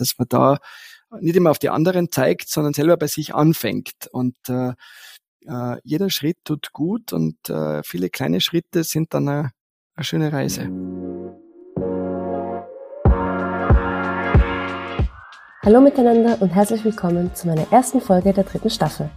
[0.00, 0.58] dass man da
[1.20, 4.08] nicht immer auf die anderen zeigt, sondern selber bei sich anfängt.
[4.12, 4.72] Und äh,
[5.46, 9.50] äh, jeder Schritt tut gut und äh, viele kleine Schritte sind dann eine,
[10.00, 10.62] schöne Reise.
[15.62, 19.10] Hallo miteinander und herzlich willkommen zu meiner ersten Folge der dritten Staffel.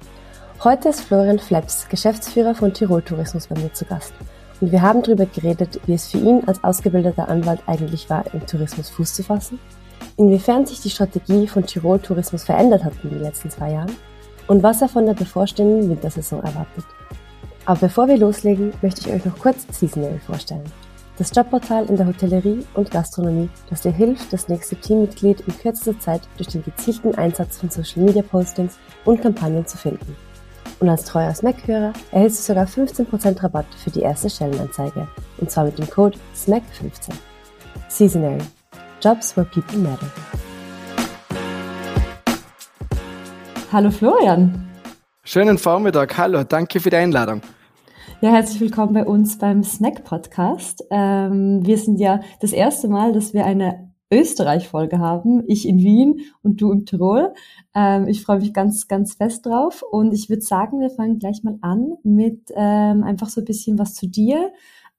[0.62, 4.14] Heute ist Florian Fleps, Geschäftsführer von Tirol Tourismus bei mir zu Gast.
[4.60, 8.46] Und wir haben darüber geredet, wie es für ihn als ausgebildeter Anwalt eigentlich war, im
[8.46, 9.60] Tourismus Fuß zu fassen,
[10.18, 13.92] inwiefern sich die Strategie von Tirol Tourismus verändert hat in den letzten zwei Jahren
[14.48, 16.86] und was er von der bevorstehenden Wintersaison erwartet.
[17.66, 20.64] Aber bevor wir loslegen, möchte ich euch noch kurz Seasonal vorstellen.
[21.18, 25.98] Das Jobportal in der Hotellerie und Gastronomie, das dir hilft, das nächste Teammitglied in kürzester
[26.00, 30.16] Zeit durch den gezielten Einsatz von Social Media Postings und Kampagnen zu finden.
[30.80, 35.08] Und als treuer Smack-Hörer erhältst du sogar 15% Rabatt für die erste Stellenanzeige.
[35.38, 37.14] Und zwar mit dem Code SMACK15.
[37.88, 38.40] Seasonary.
[39.04, 40.10] Jobs where people matter.
[43.70, 44.66] Hallo Florian.
[45.26, 46.18] Schönen Vormittag.
[46.18, 47.42] Hallo, danke für die Einladung.
[48.22, 50.86] Ja, herzlich willkommen bei uns beim Snack Podcast.
[50.90, 55.44] Ähm, wir sind ja das erste Mal, dass wir eine Österreich-Folge haben.
[55.48, 57.34] Ich in Wien und du im Tirol.
[57.76, 59.84] Ähm, ich freue mich ganz, ganz fest drauf.
[59.92, 63.78] Und ich würde sagen, wir fangen gleich mal an mit ähm, einfach so ein bisschen
[63.78, 64.54] was zu dir.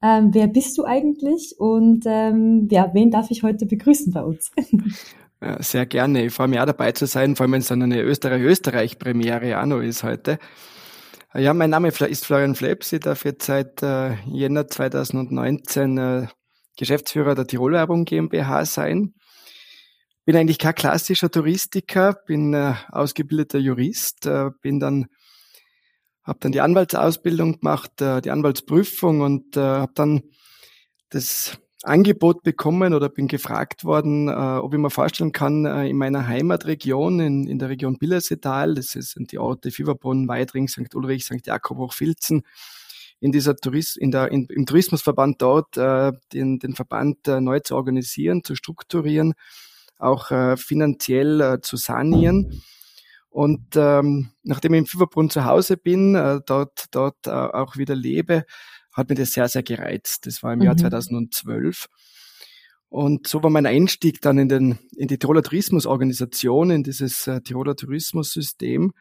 [0.05, 1.55] Ähm, wer bist du eigentlich?
[1.59, 4.53] Und ähm, ja, wen darf ich heute begrüßen bei uns?
[5.61, 6.27] Sehr gerne.
[6.27, 9.67] Ich freue mich auch dabei zu sein, vor allem wenn es dann eine Österreich-Österreich-Premiere auch
[9.67, 10.39] noch ist heute.
[11.35, 12.93] Ja, mein Name ist Florian Fleps.
[12.93, 16.27] Ich darf jetzt seit äh, Jänner 2019 äh,
[16.77, 19.15] Geschäftsführer der Tirolwerbung GmbH sein.
[20.27, 25.07] Bin eigentlich kein klassischer Touristiker, bin äh, ausgebildeter Jurist, äh, bin dann
[26.25, 30.23] habe dann die Anwaltsausbildung gemacht, äh, die Anwaltsprüfung und äh, habe dann
[31.11, 35.97] das Angebot bekommen oder bin gefragt worden, äh, ob ich mir vorstellen kann, äh, in
[35.97, 40.95] meiner Heimatregion, in, in der Region Billersetal, das sind die Orte Fieberbrunn, Weidring, St.
[40.95, 41.47] Ulrich, St.
[41.47, 42.43] Jakob, Hochfilzen,
[43.21, 47.61] in dieser Touris in der, in, im Tourismusverband dort äh, den, den Verband äh, neu
[47.61, 49.35] zu organisieren, zu strukturieren,
[49.99, 52.63] auch äh, finanziell äh, zu sanieren.
[53.35, 57.97] Und ähm, nachdem ich im Fieberbrunn zu Hause bin, äh, dort, dort äh, auch wieder
[57.97, 58.45] lebe,
[58.93, 60.27] hat mir das sehr, sehr gereizt.
[60.27, 60.67] Das war im mhm.
[60.67, 61.89] Jahr 2012.
[62.91, 67.41] Und so war mein Einstieg dann in, den, in die Tiroler Tourismusorganisation, in dieses äh,
[67.41, 68.93] Tiroler Tourismussystem.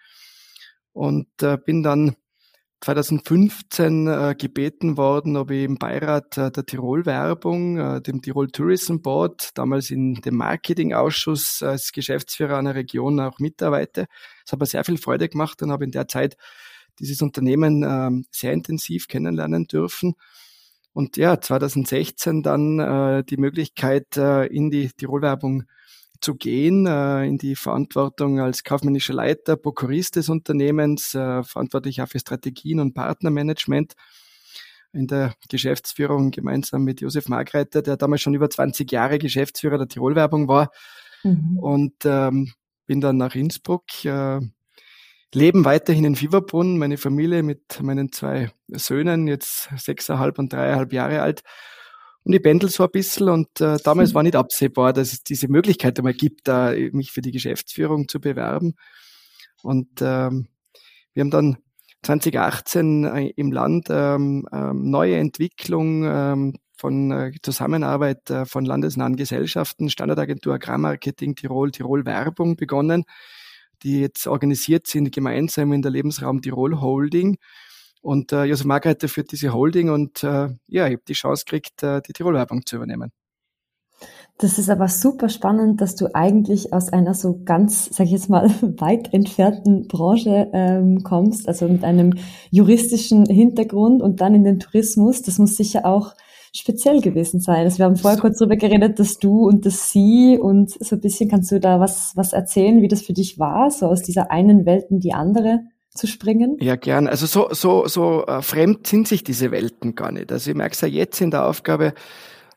[0.93, 2.15] Und äh, bin dann
[2.83, 8.97] 2015 äh, gebeten worden, ob ich im Beirat äh, der Tirol-Werbung, äh, dem Tirol Tourism
[8.97, 14.07] Board, damals in dem Marketingausschuss als Geschäftsführer einer Region auch mitarbeite.
[14.43, 16.35] Das hat mir sehr viel Freude gemacht und habe in der Zeit
[16.99, 20.15] dieses Unternehmen äh, sehr intensiv kennenlernen dürfen.
[20.91, 25.63] Und ja, 2016 dann äh, die Möglichkeit, äh, in die Tirol-Werbung
[26.23, 32.07] zu gehen, äh, in die Verantwortung als kaufmännischer Leiter, Prokurist des Unternehmens, äh, verantwortlich auch
[32.07, 33.93] für Strategien und Partnermanagement
[34.93, 39.87] in der Geschäftsführung gemeinsam mit Josef Margreiter, der damals schon über 20 Jahre Geschäftsführer der
[39.87, 40.71] Tirolwerbung war.
[41.23, 41.57] Mhm.
[41.59, 42.53] Und ähm,
[42.85, 44.39] bin dann nach Innsbruck, äh,
[45.33, 51.21] leben weiterhin in Fieberbrunn, meine Familie mit meinen zwei Söhnen, jetzt sechseinhalb und dreieinhalb Jahre
[51.21, 51.41] alt,
[52.23, 53.29] und ich pendel so ein bisschen.
[53.29, 57.21] Und äh, damals war nicht absehbar, dass es diese Möglichkeit einmal gibt, da mich für
[57.21, 58.75] die Geschäftsführung zu bewerben.
[59.61, 60.47] Und ähm,
[61.13, 61.57] wir haben dann
[62.03, 69.15] 2018 äh, im Land ähm, ähm, neue Entwicklung ähm, von äh, Zusammenarbeit äh, von landesnahen
[69.15, 73.05] Gesellschaften, Standardagentur Agrarmarketing Tirol, Tirol Werbung begonnen,
[73.83, 77.37] die jetzt organisiert sind gemeinsam in der Lebensraum Tirol Holding
[78.03, 81.81] und äh, Josef Margreiter führt diese Holding und äh, ja, ich habe die Chance gekriegt,
[81.83, 83.11] äh, die Tirol-Werbung zu übernehmen.
[84.39, 88.29] Das ist aber super spannend, dass du eigentlich aus einer so ganz, sag ich jetzt
[88.29, 88.49] mal,
[88.79, 92.15] weit entfernten Branche ähm, kommst, also mit einem
[92.49, 95.21] juristischen Hintergrund und dann in den Tourismus.
[95.21, 96.13] Das muss sicher auch
[96.53, 97.63] speziell gewesen sein.
[97.63, 101.01] Also wir haben vorher kurz darüber geredet, dass du und das Sie und so ein
[101.01, 104.29] bisschen kannst du da was, was erzählen, wie das für dich war, so aus dieser
[104.29, 105.61] einen Welt in die andere?
[105.93, 106.57] Zu springen?
[106.59, 107.07] Ja, gern.
[107.07, 110.31] Also so, so, so äh, fremd sind sich diese Welten gar nicht.
[110.31, 111.93] Also ich merke es ja jetzt in der Aufgabe,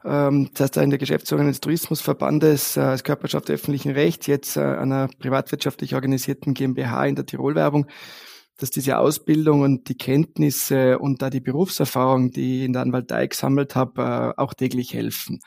[0.04, 4.60] ähm, dass da in der Geschäftsführung des Tourismusverbandes äh, als Körperschaft öffentlichen Rechts, jetzt äh,
[4.60, 7.86] einer privatwirtschaftlich organisierten GmbH in der Tirolwerbung,
[8.58, 13.26] dass diese Ausbildung und die Kenntnisse und da die Berufserfahrung, die ich in der Anwaltei
[13.26, 15.40] gesammelt habe, äh, auch täglich helfen.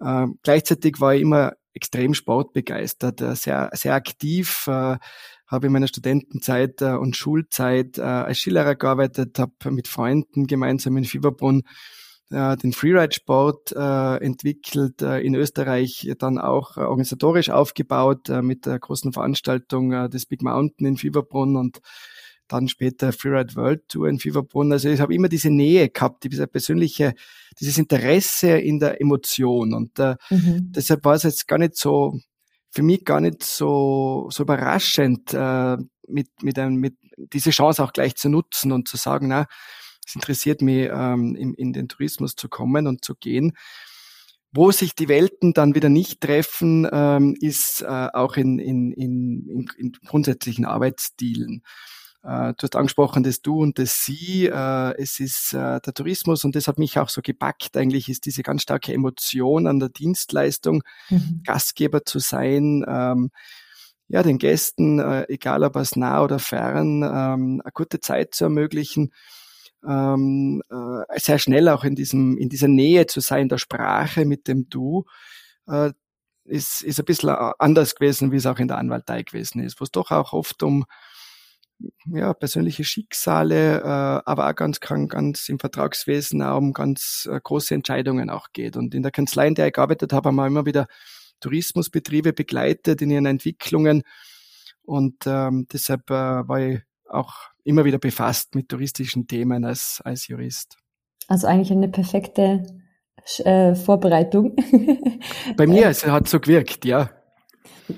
[0.00, 4.96] Äh, gleichzeitig war ich immer extrem sportbegeistert, äh, sehr, sehr aktiv, äh,
[5.54, 10.96] habe in meiner Studentenzeit äh, und Schulzeit äh, als Skilehrer gearbeitet, habe mit Freunden gemeinsam
[10.96, 11.62] in Fieberbrunn
[12.30, 20.26] äh, den Freeride-Sport entwickelt, in Österreich dann auch organisatorisch aufgebaut mit der großen Veranstaltung des
[20.26, 21.80] Big Mountain in Fieberbrunn und
[22.48, 24.72] dann später Freeride World Tour in Fieberbrunn.
[24.72, 27.14] Also ich habe immer diese Nähe gehabt, diese persönliche,
[27.60, 29.74] dieses Interesse in der Emotion.
[29.74, 30.72] Und äh, mhm.
[30.72, 32.18] deshalb war es jetzt gar nicht so,
[32.74, 35.76] für mich gar nicht so, so überraschend, äh,
[36.08, 39.46] mit, mit, einem, mit diese Chance auch gleich zu nutzen und zu sagen, na,
[40.06, 43.52] es interessiert mich, ähm, in, in den Tourismus zu kommen und zu gehen.
[44.52, 49.66] Wo sich die Welten dann wieder nicht treffen, ähm, ist äh, auch in, in, in,
[49.76, 51.62] in grundsätzlichen Arbeitsstilen.
[52.24, 54.46] Äh, du hast angesprochen, das Du und das Sie.
[54.46, 57.76] Äh, es ist äh, der Tourismus und das hat mich auch so gepackt.
[57.76, 61.42] Eigentlich ist diese ganz starke Emotion an der Dienstleistung, mhm.
[61.44, 63.30] Gastgeber zu sein, ähm,
[64.08, 69.12] ja, den Gästen, egal ob aus nah oder fern, ähm, eine gute Zeit zu ermöglichen.
[69.86, 70.62] Ähm,
[71.16, 75.06] sehr schnell auch in diesem, in dieser Nähe zu sein, der Sprache mit dem Du,
[76.44, 79.84] ist, ist ein bisschen anders gewesen, wie es auch in der Anwaltei gewesen ist, wo
[79.84, 80.84] es doch auch oft um
[82.06, 87.74] ja, persönliche Schicksale, äh, aber auch ganz, ganz im Vertragswesen auch um ganz äh, große
[87.74, 88.76] Entscheidungen auch geht.
[88.76, 90.86] Und in der Kanzlei, in der ich gearbeitet habe, haben wir immer wieder
[91.40, 94.02] Tourismusbetriebe begleitet in ihren Entwicklungen.
[94.82, 96.14] Und ähm, deshalb äh,
[96.48, 97.34] war ich auch
[97.64, 100.76] immer wieder befasst mit touristischen Themen als, als Jurist.
[101.28, 102.64] Also eigentlich eine perfekte
[103.38, 104.54] äh, Vorbereitung.
[105.56, 107.10] Bei mir, es hat so gewirkt, ja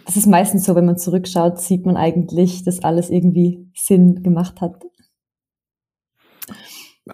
[0.04, 4.60] das ist meistens so, wenn man zurückschaut, sieht man eigentlich, dass alles irgendwie Sinn gemacht
[4.60, 4.84] hat.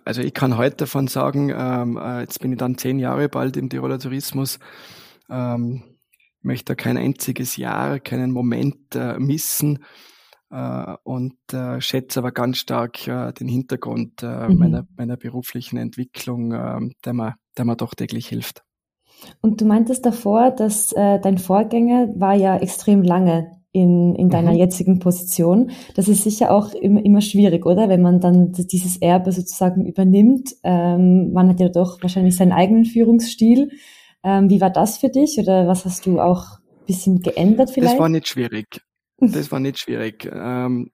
[0.04, 3.56] Also ich kann heute davon sagen, ähm, äh, jetzt bin ich dann zehn Jahre bald
[3.58, 4.58] im Tiroler Tourismus,
[5.28, 5.82] ähm,
[6.40, 9.84] möchte kein einziges Jahr, keinen Moment äh, missen
[10.50, 14.58] äh, und äh, schätze aber ganz stark äh, den Hintergrund äh, mhm.
[14.58, 18.62] meiner, meiner beruflichen Entwicklung, äh, der, mir, der mir doch täglich hilft.
[19.40, 24.52] Und du meintest davor, dass äh, dein Vorgänger war ja extrem lange in, in deiner
[24.52, 24.58] mhm.
[24.58, 25.70] jetzigen Position.
[25.94, 27.88] Das ist sicher auch immer, immer schwierig, oder?
[27.88, 30.54] Wenn man dann dieses Erbe sozusagen übernimmt.
[30.62, 33.70] Ähm, man hat ja doch wahrscheinlich seinen eigenen Führungsstil.
[34.22, 37.94] Ähm, wie war das für dich oder was hast du auch ein bisschen geändert vielleicht?
[37.94, 38.66] Das war nicht schwierig.
[39.18, 40.30] Das war nicht schwierig.
[40.30, 40.90] Ähm,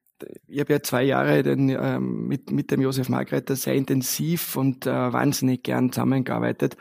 [0.46, 4.86] ich habe ja zwei Jahre den, ähm, mit, mit dem Josef Margreiter sehr intensiv und
[4.86, 6.76] äh, wahnsinnig gern zusammengearbeitet.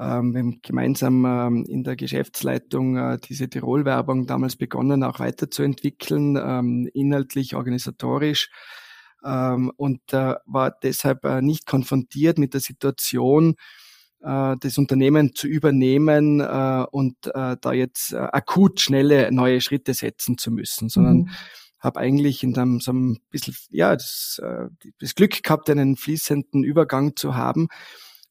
[0.00, 6.36] Ähm, wir haben gemeinsam ähm, in der Geschäftsleitung äh, diese Tirol-Werbung damals begonnen, auch weiterzuentwickeln,
[6.36, 8.50] ähm, inhaltlich, organisatorisch
[9.22, 13.56] und äh, war deshalb äh, nicht konfrontiert mit der Situation,
[14.22, 21.16] das Unternehmen zu übernehmen und da jetzt akut schnelle neue Schritte setzen zu müssen, sondern
[21.16, 21.30] mhm.
[21.78, 24.38] habe eigentlich in einem, so ein bisschen ja das,
[24.98, 27.68] das Glück gehabt, einen fließenden Übergang zu haben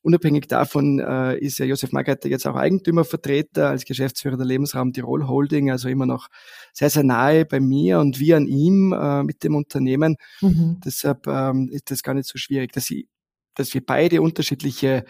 [0.02, 5.28] Unabhängig davon äh, ist ja Josef Margreiter jetzt auch Eigentümervertreter als Geschäftsführer der Lebensraum Tirol
[5.28, 6.28] Holding, also immer noch
[6.72, 10.16] sehr, sehr nahe bei mir und wir an ihm äh, mit dem Unternehmen.
[10.40, 10.80] Mhm.
[10.86, 13.08] Deshalb ähm, ist das gar nicht so schwierig, dass, ich,
[13.56, 15.04] dass wir beide unterschiedliche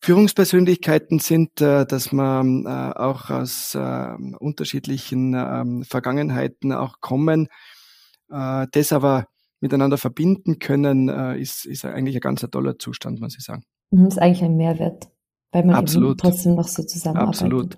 [0.00, 7.48] Führungspersönlichkeiten sind, äh, dass man äh, auch aus äh, unterschiedlichen äh, Vergangenheiten auch kommen.
[8.30, 9.26] Äh, das aber
[9.64, 13.64] miteinander verbinden können, äh, ist, ist eigentlich ein ganz toller Zustand, muss ich sagen.
[13.90, 15.08] Das mhm, ist eigentlich ein Mehrwert,
[15.52, 16.20] weil man Absolut.
[16.20, 17.42] trotzdem noch so zusammenarbeitet.
[17.42, 17.76] Absolut.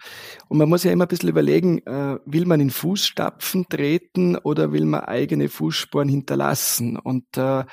[0.49, 4.73] Und man muss ja immer ein bisschen überlegen, äh, will man in Fußstapfen treten oder
[4.73, 6.99] will man eigene Fußspuren hinterlassen?
[6.99, 7.65] Und äh,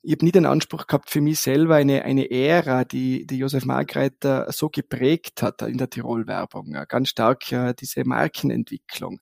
[0.00, 3.66] ich habe nie den Anspruch gehabt, für mich selber eine, eine Ära, die, die Josef
[3.66, 9.18] Margreiter so geprägt hat in der Tirol-Werbung, ganz stark äh, diese Markenentwicklung.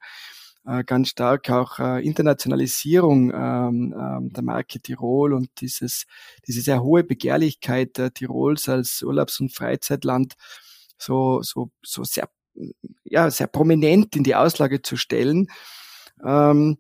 [0.67, 6.07] Äh, ganz stark auch äh, Internationalisierung ähm, ähm, der Marke Tirol und dieses,
[6.47, 10.35] diese sehr hohe Begehrlichkeit äh, Tirols als Urlaubs- und Freizeitland
[10.97, 12.31] so, so, so sehr,
[13.05, 15.49] ja, sehr prominent in die Auslage zu stellen.
[16.25, 16.79] Ähm,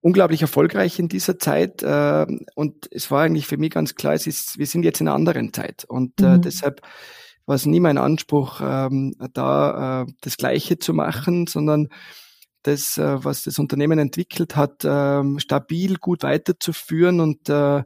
[0.00, 4.28] unglaublich erfolgreich in dieser Zeit äh, und es war eigentlich für mich ganz klar, es
[4.28, 6.42] ist, wir sind jetzt in einer anderen Zeit und äh, mhm.
[6.42, 6.82] deshalb
[7.46, 11.88] war es nie mein Anspruch, ähm, da äh, das Gleiche zu machen, sondern
[12.62, 17.82] das, äh, was das Unternehmen entwickelt hat, äh, stabil gut weiterzuführen und äh,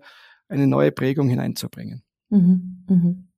[0.49, 2.03] eine neue Prägung hineinzubringen.
[2.31, 3.29] Mhm, mhm.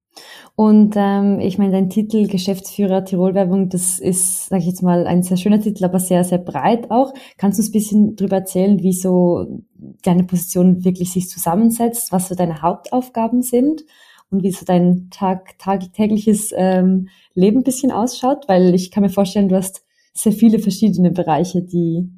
[0.56, 5.22] Und ähm, ich meine, dein Titel Geschäftsführer Tirolwerbung, das ist, sage ich jetzt mal, ein
[5.22, 7.14] sehr schöner Titel, aber sehr, sehr breit auch.
[7.38, 9.62] Kannst du uns ein bisschen darüber erzählen, wie so
[10.02, 13.84] deine Position wirklich sich zusammensetzt, was so deine Hauptaufgaben sind?
[14.30, 19.10] Und wie so dein Tag, tagtägliches ähm, Leben ein bisschen ausschaut, weil ich kann mir
[19.10, 22.10] vorstellen, du hast sehr viele verschiedene Bereiche, die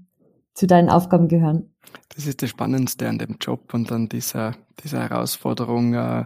[0.54, 1.74] zu deinen Aufgaben gehören?
[2.14, 6.24] Das ist das Spannendste an dem Job und an dieser, dieser Herausforderung, äh,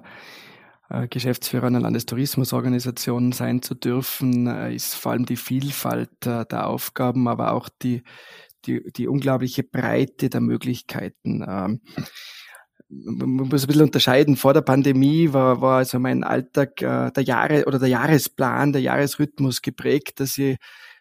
[0.89, 6.69] äh, Geschäftsführer einer Landestourismusorganisation sein zu dürfen, äh, ist vor allem die Vielfalt äh, der
[6.69, 8.03] Aufgaben, aber auch die,
[8.67, 11.45] die, die unglaubliche Breite der Möglichkeiten.
[11.47, 11.81] Ähm,
[12.89, 14.37] man muss ein bisschen unterscheiden.
[14.37, 18.83] Vor der Pandemie war, war also mein Alltag, äh, der Jahre oder der Jahresplan, der
[18.83, 20.57] Jahresrhythmus geprägt, dass ich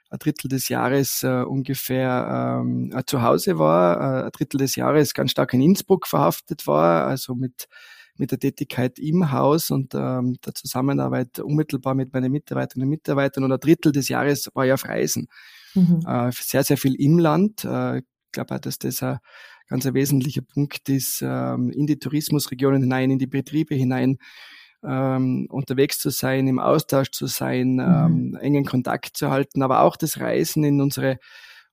[0.09, 4.75] ein Drittel des Jahres äh, ungefähr ähm, äh, zu Hause war, äh, ein Drittel des
[4.75, 7.67] Jahres ganz stark in Innsbruck verhaftet war, also mit
[8.17, 13.43] mit der Tätigkeit im Haus und ähm, der Zusammenarbeit unmittelbar mit meinen Mitarbeiterinnen und Mitarbeitern
[13.43, 15.27] und ein Drittel des Jahres war ja auf Reisen.
[15.73, 16.01] Mhm.
[16.07, 17.65] Äh, sehr, sehr viel im Land.
[17.65, 19.19] Äh, ich glaube auch, dass das ein
[19.67, 24.17] ganz ein wesentlicher Punkt ist, ähm, in die Tourismusregionen hinein, in die Betriebe hinein
[24.83, 27.79] ähm, unterwegs zu sein, im Austausch zu sein, mhm.
[27.79, 31.17] ähm, engen Kontakt zu halten, aber auch das Reisen in unsere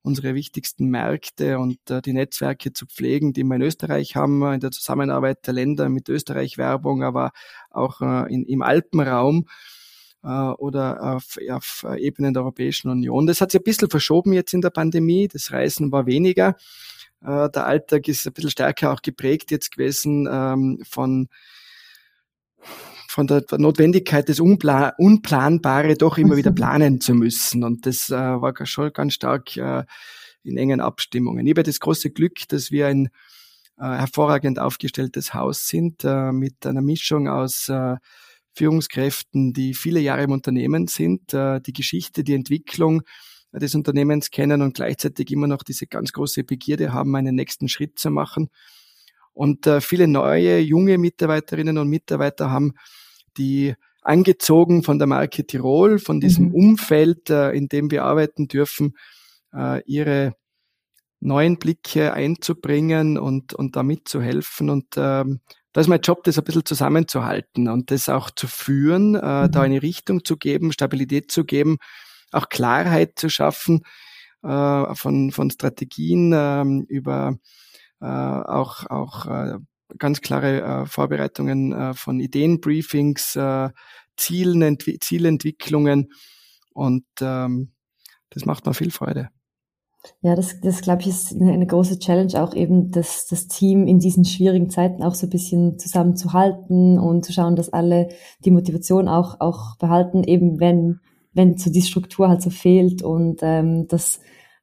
[0.04, 4.60] unsere wichtigsten Märkte und äh, die Netzwerke zu pflegen, die wir in Österreich haben, in
[4.60, 7.30] der Zusammenarbeit der Länder mit Österreich Werbung, aber
[7.70, 9.46] auch äh, in, im Alpenraum
[10.24, 13.26] äh, oder auf, auf Ebene der Europäischen Union.
[13.26, 15.28] Das hat sich ein bisschen verschoben jetzt in der Pandemie.
[15.28, 16.56] Das Reisen war weniger.
[17.24, 21.28] Äh, der Alltag ist ein bisschen stärker auch geprägt jetzt gewesen ähm, von
[23.08, 27.62] von der Notwendigkeit, das Unpla Unplanbare doch immer wieder planen zu müssen.
[27.62, 29.84] Und das äh, war schon ganz stark äh,
[30.42, 31.46] in engen Abstimmungen.
[31.46, 33.06] Ich habe das große Glück, dass wir ein
[33.78, 37.96] äh, hervorragend aufgestelltes Haus sind, äh, mit einer Mischung aus äh,
[38.54, 43.02] Führungskräften, die viele Jahre im Unternehmen sind, äh, die Geschichte, die Entwicklung
[43.52, 47.98] des Unternehmens kennen und gleichzeitig immer noch diese ganz große Begierde haben, einen nächsten Schritt
[47.98, 48.50] zu machen.
[49.34, 52.74] Und äh, viele neue, junge Mitarbeiterinnen und Mitarbeiter haben
[53.36, 56.54] die angezogen von der Marke Tirol, von diesem mhm.
[56.54, 58.96] Umfeld, äh, in dem wir arbeiten dürfen,
[59.54, 60.34] äh, ihre
[61.20, 64.70] neuen Blicke einzubringen und, und damit zu helfen.
[64.70, 65.40] Und ähm,
[65.72, 69.52] da ist mein Job, das ein bisschen zusammenzuhalten und das auch zu führen, äh, mhm.
[69.52, 71.78] da eine Richtung zu geben, Stabilität zu geben,
[72.32, 73.82] auch Klarheit zu schaffen
[74.42, 77.36] äh, von, von Strategien äh, über
[78.00, 79.58] äh, auch, auch äh,
[79.98, 83.70] ganz klare äh, Vorbereitungen äh, von Ideenbriefings, äh,
[84.16, 86.12] Zielen, Entwi Zielentwicklungen
[86.72, 87.72] und ähm,
[88.30, 89.28] das macht mir viel Freude.
[90.20, 93.86] Ja, das, das glaube ich, ist eine, eine, große Challenge, auch eben das, das Team
[93.86, 98.08] in diesen schwierigen Zeiten auch so ein bisschen zusammenzuhalten und zu schauen, dass alle
[98.44, 101.00] die Motivation auch, auch behalten, eben wenn,
[101.32, 104.20] wenn so die Struktur halt so fehlt und ähm, das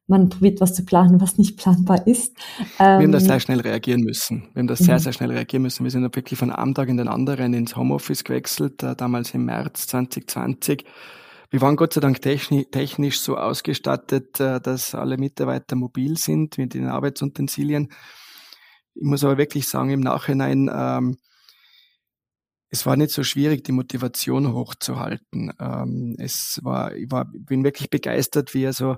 [0.10, 2.36] man probiert was zu planen, was nicht planbar ist.
[2.78, 4.50] wir haben da ähm, sehr schnell reagieren müssen.
[4.54, 5.00] Wir haben da sehr, mhm.
[5.00, 5.84] sehr schnell reagieren müssen.
[5.84, 9.36] Wir sind da wirklich von einem Tag in den anderen ins Homeoffice gewechselt, äh, damals
[9.36, 10.84] im März 2020.
[11.52, 16.74] Wir waren Gott sei Dank technisch so ausgestattet, äh, dass alle Mitarbeiter mobil sind mit
[16.74, 17.90] den Arbeitsutensilien.
[18.96, 21.18] Ich muss aber wirklich sagen, im Nachhinein, ähm,
[22.70, 25.52] es war nicht so schwierig, die Motivation hochzuhalten.
[25.60, 28.98] Ähm, es war, ich war, bin wirklich begeistert, wie er so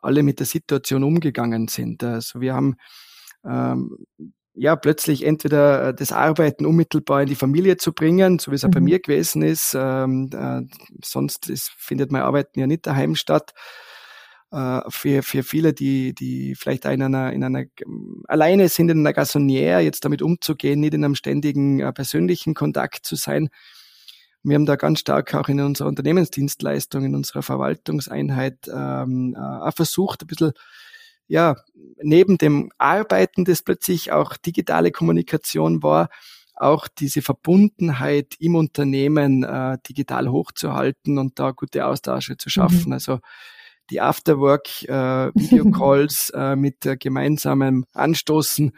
[0.00, 2.02] alle mit der Situation umgegangen sind.
[2.02, 2.76] Also wir haben
[3.44, 3.96] ähm,
[4.54, 8.64] ja plötzlich entweder äh, das Arbeiten unmittelbar in die Familie zu bringen, so wie es
[8.64, 8.68] mhm.
[8.68, 9.76] auch bei mir gewesen ist.
[9.78, 10.62] Ähm, äh,
[11.04, 13.52] sonst ist, findet mein Arbeiten ja nicht daheim statt.
[14.52, 17.64] Äh, für, für viele, die, die vielleicht in einer, in einer
[18.28, 23.06] alleine sind in einer Gasonnière, jetzt damit umzugehen, nicht in einem ständigen äh, persönlichen Kontakt
[23.06, 23.48] zu sein,
[24.44, 29.74] wir haben da ganz stark auch in unserer Unternehmensdienstleistung, in unserer Verwaltungseinheit ähm, äh, auch
[29.74, 30.52] versucht, ein bisschen
[31.28, 31.56] ja,
[32.02, 36.08] neben dem Arbeiten, das plötzlich auch digitale Kommunikation war,
[36.56, 42.86] auch diese Verbundenheit im Unternehmen äh, digital hochzuhalten und da gute Austausche zu schaffen.
[42.86, 42.92] Mhm.
[42.92, 43.20] Also
[43.90, 48.72] die Afterwork äh, äh, mit äh, gemeinsamem Anstoßen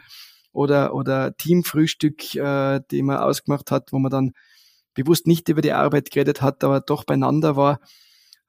[0.51, 4.31] oder oder Teamfrühstück, äh, die man ausgemacht hat, wo man dann
[4.93, 7.79] bewusst nicht über die Arbeit geredet hat, aber doch beieinander war,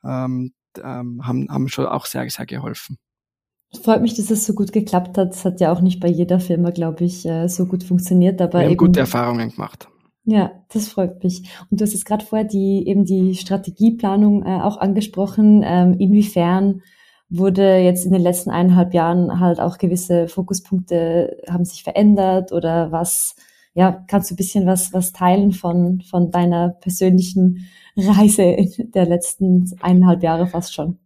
[0.04, 2.98] ähm, ähm, haben, haben schon auch sehr, sehr geholfen.
[3.82, 5.34] Freut mich, dass es so gut geklappt hat.
[5.34, 8.40] Es hat ja auch nicht bei jeder Firma, glaube ich, äh, so gut funktioniert.
[8.40, 9.88] Aber Wir haben eben, gute Erfahrungen gemacht.
[10.26, 11.48] Ja, das freut mich.
[11.70, 15.62] Und du hast jetzt gerade vorher die eben die Strategieplanung äh, auch angesprochen.
[15.64, 16.82] Ähm, inwiefern
[17.28, 22.90] wurde jetzt in den letzten eineinhalb Jahren halt auch gewisse Fokuspunkte haben sich verändert oder
[22.92, 23.36] was
[23.74, 29.04] ja, kannst du ein bisschen was, was teilen von, von deiner persönlichen Reise in der
[29.04, 30.98] letzten eineinhalb Jahre fast schon?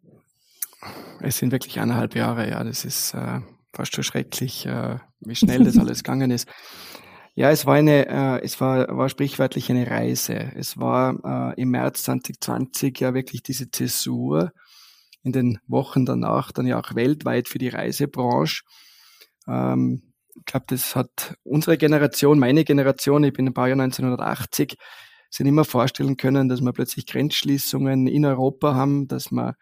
[1.20, 3.40] Es sind wirklich eineinhalb Jahre, ja, das ist äh,
[3.72, 6.48] fast schon schrecklich, äh, wie schnell das alles gegangen ist.
[7.34, 10.34] Ja, es war eine, äh, es war, war sprichwörtlich eine Reise.
[10.56, 14.52] Es war äh, im März 2020 ja wirklich diese Zäsur
[15.22, 18.62] in den Wochen danach, dann ja auch weltweit für die Reisebranche.
[19.48, 20.02] Ähm,
[20.36, 24.76] ich glaube, das hat unsere Generation, meine Generation, ich bin im Baujahr 1980,
[25.30, 29.54] sich immer vorstellen können, dass wir plötzlich Grenzschließungen in Europa haben, dass wir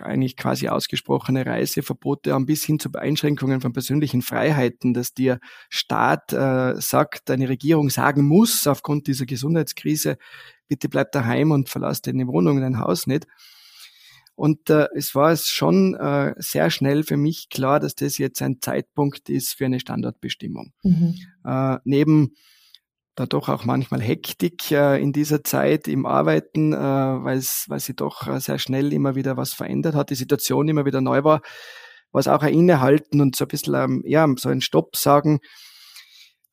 [0.00, 6.32] eigentlich quasi ausgesprochene Reiseverbote haben, bis hin zu Einschränkungen von persönlichen Freiheiten, dass der Staat
[6.32, 10.16] äh, sagt, eine Regierung sagen muss, aufgrund dieser Gesundheitskrise,
[10.68, 13.26] bitte bleib daheim und verlass deine Wohnung, dein Haus nicht.
[14.36, 18.42] Und äh, es war es schon äh, sehr schnell für mich klar, dass das jetzt
[18.42, 20.72] ein Zeitpunkt ist für eine Standortbestimmung.
[20.82, 21.14] Mhm.
[21.44, 22.34] Äh, neben
[23.14, 28.26] da doch auch manchmal Hektik äh, in dieser Zeit im Arbeiten, äh, weil sie doch
[28.26, 31.40] äh, sehr schnell immer wieder was verändert hat, die Situation immer wieder neu war,
[32.12, 35.40] was auch ein Innehalten und so ein bisschen, ähm, ja, so ein Stopp sagen.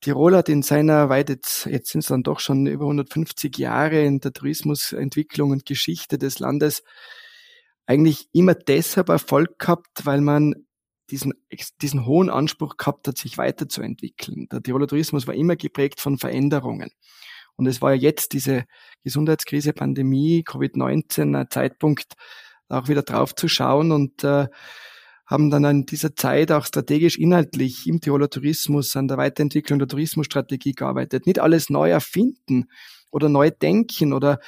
[0.00, 4.02] Tirol hat in seiner weit jetzt, jetzt sind es dann doch schon über 150 Jahre
[4.02, 6.82] in der Tourismusentwicklung und Geschichte des Landes
[7.86, 10.54] eigentlich immer deshalb Erfolg gehabt, weil man
[11.12, 11.34] diesen,
[11.82, 14.48] diesen hohen Anspruch gehabt hat, sich weiterzuentwickeln.
[14.50, 16.90] Der Tiroler Tourismus war immer geprägt von Veränderungen.
[17.56, 18.64] Und es war ja jetzt diese
[19.04, 22.14] Gesundheitskrise, Pandemie, Covid-19 ein Zeitpunkt,
[22.68, 24.46] auch wieder drauf zu schauen und äh,
[25.26, 29.88] haben dann in dieser Zeit auch strategisch inhaltlich im Tiroler Tourismus an der Weiterentwicklung der
[29.88, 31.26] Tourismusstrategie gearbeitet.
[31.26, 32.64] Nicht alles neu erfinden
[33.10, 34.40] oder neu denken oder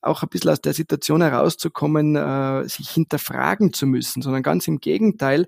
[0.00, 4.78] auch ein bisschen aus der Situation herauszukommen, äh, sich hinterfragen zu müssen, sondern ganz im
[4.78, 5.46] Gegenteil,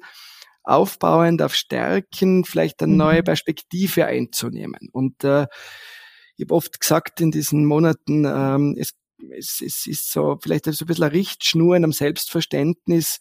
[0.63, 3.25] aufbauend auf Stärken vielleicht eine neue mhm.
[3.25, 4.89] Perspektive einzunehmen.
[4.93, 5.47] Und äh,
[6.37, 8.95] ich habe oft gesagt in diesen Monaten, ähm, es,
[9.37, 13.21] es, es ist so vielleicht so ein bisschen eine Richtschnur in einem Selbstverständnis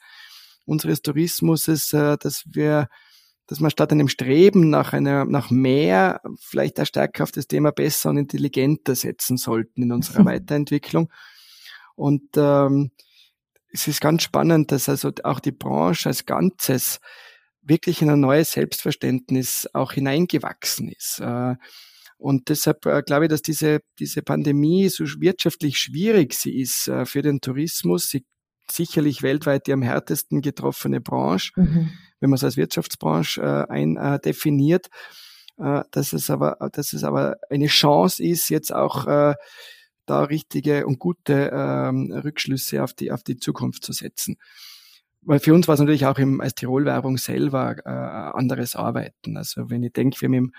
[0.65, 2.88] unseres Tourismus, äh, dass wir
[3.48, 7.72] dass man statt einem Streben nach einer, nach mehr vielleicht auch stärker auf das Thema
[7.72, 11.12] besser und intelligenter setzen sollten in unserer Weiterentwicklung.
[11.96, 12.92] Und ähm,
[13.72, 17.00] es ist ganz spannend, dass also auch die Branche als Ganzes
[17.62, 21.20] wirklich in ein neues Selbstverständnis auch hineingewachsen ist.
[21.20, 21.56] Äh,
[22.18, 27.06] und deshalb äh, glaube ich, dass diese, diese Pandemie, so wirtschaftlich schwierig sie ist äh,
[27.06, 28.26] für den Tourismus, sie
[28.72, 31.92] sicherlich weltweit die am härtesten getroffene Branche, mhm.
[32.24, 34.88] Wenn man es als Wirtschaftsbranche äh, ein, definiert,
[35.57, 39.36] äh, dass es aber, dass es aber eine Chance ist, jetzt auch äh,
[40.05, 44.38] da richtige und gute ähm, Rückschlüsse auf die, auf die Zukunft zu setzen.
[45.22, 49.36] Weil für uns war es natürlich auch im, als Tirol-Werbung selber äh, anderes Arbeiten.
[49.36, 50.53] Also wenn ich denke, wir haben im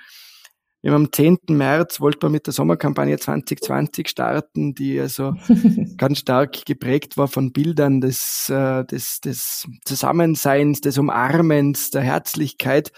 [0.85, 1.38] wir haben am 10.
[1.49, 5.33] März wollten wir mit der Sommerkampagne 2020 starten, die also
[5.97, 12.92] ganz stark geprägt war von Bildern des, äh, des, des Zusammenseins, des Umarmens, der Herzlichkeit.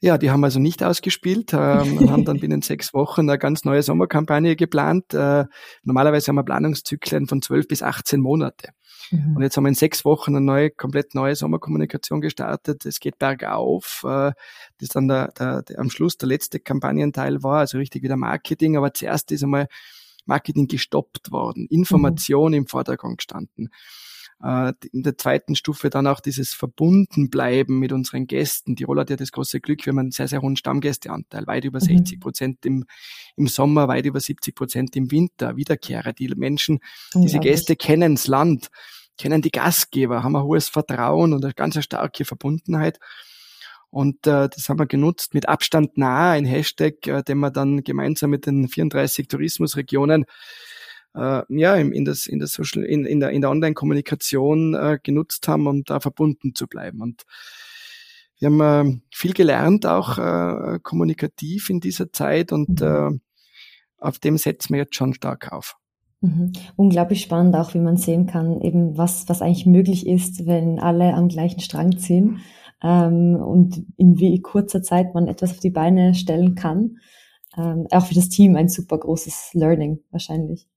[0.00, 3.82] Ja, die haben also nicht ausgespielt, ähm, haben dann binnen sechs Wochen eine ganz neue
[3.82, 5.14] Sommerkampagne geplant.
[5.14, 5.46] Äh,
[5.84, 8.72] normalerweise haben wir Planungszyklen von zwölf bis 18 Monate.
[9.10, 9.36] Mhm.
[9.36, 12.86] Und jetzt haben wir in sechs Wochen eine neue, komplett neue Sommerkommunikation gestartet.
[12.86, 14.04] Es geht bergauf.
[14.04, 14.32] Äh,
[14.78, 18.76] das dann der, der, der, am Schluss der letzte Kampagnenteil war, also richtig wieder Marketing.
[18.76, 19.68] Aber zuerst ist einmal
[20.26, 22.58] Marketing gestoppt worden, Information mhm.
[22.58, 23.70] im Vordergrund gestanden.
[24.40, 28.76] Äh, in der zweiten Stufe dann auch dieses Verbundenbleiben mit unseren Gästen.
[28.76, 31.80] Tirol hat ja das große Glück, wir haben einen sehr, sehr hohen Stammgästeanteil, weit über
[31.80, 32.20] 60 mhm.
[32.20, 32.84] Prozent im,
[33.36, 36.12] im Sommer, weit über 70 Prozent im Winter, Wiederkehrer.
[36.12, 36.78] Die Menschen,
[37.14, 38.70] diese Gäste kennen das Land
[39.18, 42.98] kennen die Gastgeber, haben ein hohes Vertrauen und eine ganz starke Verbundenheit.
[43.90, 47.82] Und äh, das haben wir genutzt mit Abstand nah, ein Hashtag, äh, den wir dann
[47.84, 50.26] gemeinsam mit den 34 Tourismusregionen
[51.14, 54.98] äh, ja, in, in, das, in, das Social, in, in der, in der Online-Kommunikation äh,
[55.02, 57.00] genutzt haben, um da verbunden zu bleiben.
[57.00, 57.24] Und
[58.38, 63.10] wir haben äh, viel gelernt, auch äh, kommunikativ in dieser Zeit und äh,
[63.96, 65.76] auf dem setzen wir jetzt schon stark auf.
[66.20, 66.52] Mhm.
[66.76, 71.14] Unglaublich spannend auch, wie man sehen kann, eben was, was eigentlich möglich ist, wenn alle
[71.14, 72.40] am gleichen Strang ziehen
[72.82, 76.98] ähm, und in wie kurzer Zeit man etwas auf die Beine stellen kann.
[77.56, 80.68] Ähm, auch für das Team ein super großes Learning wahrscheinlich.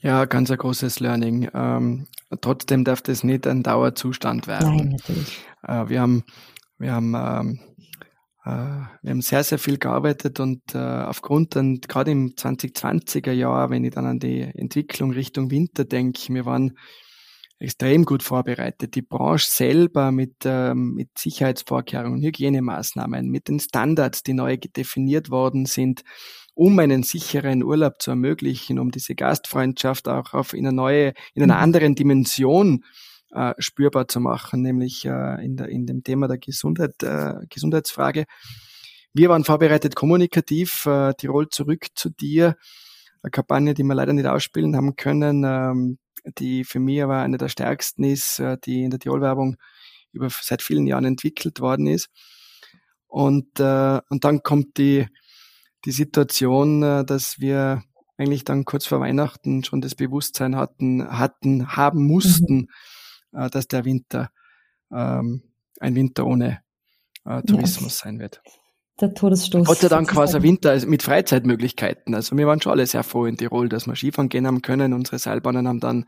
[0.00, 1.48] Ja, ganz ein großes Learning.
[1.54, 2.06] Ähm,
[2.40, 4.76] trotzdem darf das nicht ein Dauerzustand werden.
[4.76, 5.38] Nein, natürlich.
[5.62, 6.24] Äh, wir haben,
[6.78, 7.71] wir haben ähm, äh,
[8.44, 13.84] wir haben sehr, sehr viel gearbeitet und äh, aufgrund dann gerade im 2020er Jahr, wenn
[13.84, 16.76] ich dann an die Entwicklung Richtung Winter denke, wir waren
[17.60, 18.96] extrem gut vorbereitet.
[18.96, 25.66] Die Branche selber mit, ähm, mit Sicherheitsvorkehrungen, Hygienemaßnahmen, mit den Standards, die neu definiert worden
[25.66, 26.02] sind,
[26.54, 31.44] um einen sicheren Urlaub zu ermöglichen, um diese Gastfreundschaft auch auf in einer neue, in
[31.44, 31.62] einer mhm.
[31.62, 32.84] anderen Dimension
[33.32, 38.24] äh, spürbar zu machen, nämlich äh, in, der, in dem Thema der Gesundheit, äh, Gesundheitsfrage.
[39.14, 42.56] Wir waren vorbereitet kommunikativ, äh, Tirol zurück zu dir,
[43.22, 45.98] eine Kampagne, die wir leider nicht ausspielen haben können, ähm,
[46.38, 49.56] die für mich aber eine der stärksten ist, äh, die in der Tirol-Werbung
[50.12, 52.08] über seit vielen Jahren entwickelt worden ist.
[53.06, 55.06] Und, äh, und dann kommt die,
[55.84, 57.82] die Situation, äh, dass wir
[58.16, 62.68] eigentlich dann kurz vor Weihnachten schon das Bewusstsein hatten, hatten, haben mussten, mhm.
[63.32, 64.30] Äh, dass der Winter
[64.92, 65.42] ähm,
[65.80, 66.60] ein Winter ohne
[67.24, 68.04] äh, Tourismus ja.
[68.04, 68.42] sein wird.
[69.00, 69.66] Der Todesstoß.
[69.66, 72.14] Gott sei Dank war es ein Winter also mit Freizeitmöglichkeiten.
[72.14, 74.92] Also wir waren schon alle sehr froh in Tirol, dass wir Skifahren gehen haben können.
[74.92, 76.04] Unsere Seilbahnen haben dann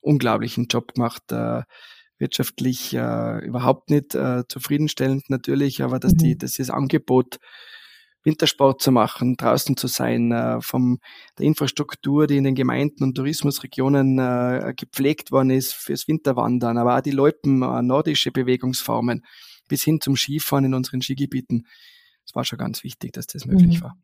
[0.00, 1.30] unglaublichen Job gemacht.
[1.30, 1.62] Äh,
[2.18, 6.18] wirtschaftlich äh, überhaupt nicht äh, zufriedenstellend natürlich, aber dass mhm.
[6.18, 7.38] die, dass das Angebot
[8.26, 10.98] Wintersport zu machen, draußen zu sein, äh, vom
[11.38, 16.96] der Infrastruktur, die in den Gemeinden und Tourismusregionen äh, gepflegt worden ist fürs Winterwandern, aber
[16.96, 19.24] auch die Loipen, äh, nordische Bewegungsformen
[19.68, 21.66] bis hin zum Skifahren in unseren Skigebieten.
[22.26, 23.84] Es war schon ganz wichtig, dass das möglich mhm.
[23.84, 23.96] war.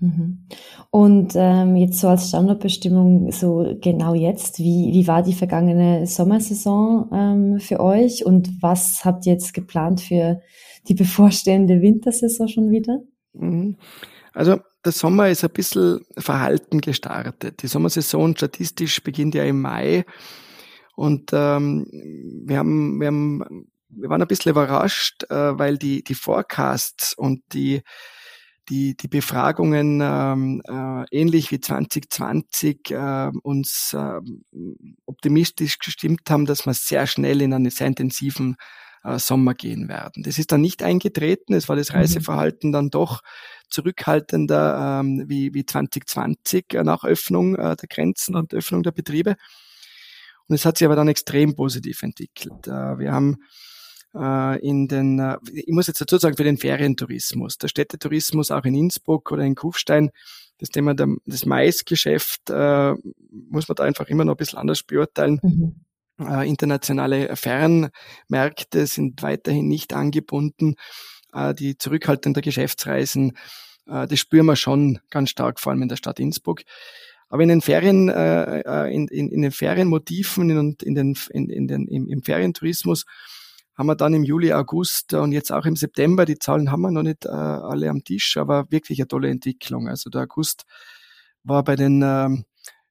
[0.00, 0.46] Mhm.
[0.90, 7.10] Und ähm, jetzt so als Standortbestimmung, so genau jetzt, wie, wie war die vergangene Sommersaison
[7.12, 10.40] ähm, für euch und was habt ihr jetzt geplant für
[10.86, 13.00] die bevorstehende Wintersaison schon wieder?
[13.38, 13.76] Mhm.
[14.32, 17.62] Also der Sommer ist ein bisschen verhalten gestartet.
[17.62, 20.04] Die Sommersaison statistisch beginnt ja im Mai
[20.94, 21.86] und ähm,
[22.46, 27.42] wir haben, wir haben, wir waren ein bisschen überrascht, äh, weil die die Forecasts und
[27.52, 27.82] die
[28.68, 34.20] die, die Befragungen ähm, äh, ähnlich wie 2020 äh, uns äh,
[35.06, 38.56] optimistisch gestimmt haben, dass wir sehr schnell in einen sehr intensiven
[39.08, 40.22] äh, Sommer gehen werden.
[40.22, 41.54] Das ist dann nicht eingetreten.
[41.54, 41.98] Es war das mhm.
[41.98, 43.20] Reiseverhalten dann doch
[43.68, 49.36] zurückhaltender ähm, wie, wie 2020 äh, nach Öffnung äh, der Grenzen und Öffnung der Betriebe.
[50.46, 52.66] Und es hat sich aber dann extrem positiv entwickelt.
[52.66, 53.36] Äh, wir haben
[54.14, 59.30] in den, ich muss jetzt dazu sagen, für den Ferientourismus, der Städtetourismus auch in Innsbruck
[59.30, 60.10] oder in Kufstein,
[60.58, 62.94] das Thema der, das Maisgeschäft äh,
[63.50, 65.40] muss man da einfach immer noch ein bisschen anders beurteilen.
[65.42, 65.80] Mhm.
[66.18, 70.74] Äh, internationale Fernmärkte sind weiterhin nicht angebunden.
[71.32, 73.36] Äh, die Zurückhaltung der Geschäftsreisen,
[73.86, 76.62] äh, das spüren wir schon ganz stark, vor allem in der Stadt Innsbruck.
[77.28, 81.68] Aber in den Ferien, äh, in, in, in den Ferienmotiven und in den, in, in
[81.68, 83.04] den, im, im Ferientourismus
[83.76, 86.90] haben wir dann im Juli, August und jetzt auch im September, die Zahlen haben wir
[86.90, 89.88] noch nicht alle am Tisch, aber wirklich eine tolle Entwicklung.
[89.88, 90.64] Also der August
[91.44, 92.28] war bei den äh,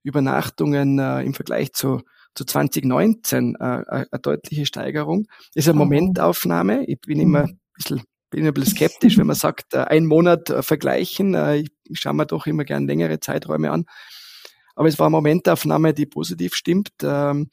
[0.03, 2.03] Übernachtungen äh, im Vergleich zu,
[2.37, 5.27] zu 2019 äh, eine deutliche Steigerung.
[5.55, 6.85] Ist eine Momentaufnahme.
[6.85, 10.49] Ich bin immer ein bisschen bin ein bisschen skeptisch, wenn man sagt, äh, ein Monat
[10.49, 11.33] äh, vergleichen.
[11.33, 13.85] Äh, ich schaue mir doch immer gern längere Zeiträume an.
[14.75, 16.91] Aber es war eine Momentaufnahme, die positiv stimmt.
[17.01, 17.49] Ähm,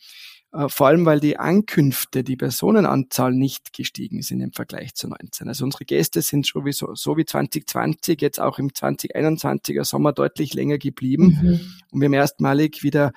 [0.53, 5.49] äh, vor allem weil die Ankünfte, die Personenanzahl nicht gestiegen sind im Vergleich zu 19.
[5.49, 10.12] Also unsere Gäste sind schon wie so, so wie 2020 jetzt auch im 2021er Sommer
[10.12, 11.61] deutlich länger geblieben mhm.
[11.90, 13.12] und wir haben erstmalig wieder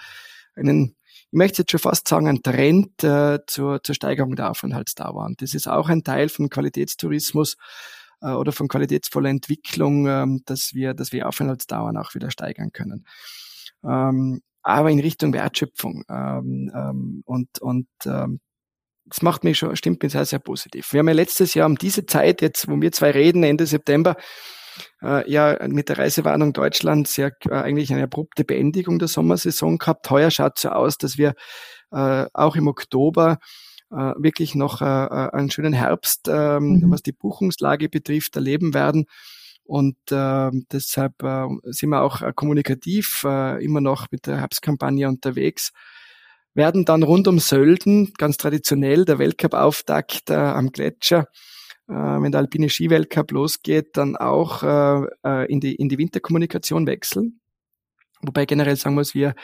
[0.56, 0.96] einen
[1.32, 5.26] ich möchte jetzt schon fast sagen, einen Trend äh, zur, zur Steigerung der Aufenthaltsdauer.
[5.26, 7.58] Und das ist auch ein Teil von Qualitätstourismus
[8.22, 13.06] äh, oder von qualitätsvoller Entwicklung, ähm, dass wir, dass wir Aufenthaltsdauern auch wieder steigern können.
[13.84, 16.04] Ähm, aber in Richtung Wertschöpfung.
[16.10, 18.40] Ähm, ähm, und und ähm,
[19.06, 20.92] das macht mich schon, stimmt mir sehr, sehr positiv.
[20.92, 24.18] Wir haben ja letztes Jahr um diese Zeit, jetzt, wo wir zwei reden, Ende September,
[25.02, 30.10] äh, ja mit der Reisewarnung Deutschland sehr äh, eigentlich eine abrupte Beendigung der Sommersaison gehabt.
[30.10, 31.34] Heuer schaut so aus, dass wir
[31.92, 33.40] äh, auch im Oktober
[33.92, 36.92] äh, wirklich noch äh, äh einen schönen Herbst, äh, mhm.
[36.92, 39.06] was die Buchungslage betrifft, erleben werden.
[39.64, 45.08] Und äh, deshalb äh, sind wir auch äh, kommunikativ äh, immer noch mit der Herbstkampagne
[45.10, 45.72] unterwegs.
[46.54, 51.28] Werden dann rund um Sölden, ganz traditionell, der Weltcup-Auftakt äh, am Gletscher,
[51.94, 57.40] wenn der alpine Skiweltcup losgeht, dann auch äh, äh, in, die, in die Winterkommunikation wechseln.
[58.22, 59.36] Wobei generell sagen wir es, wir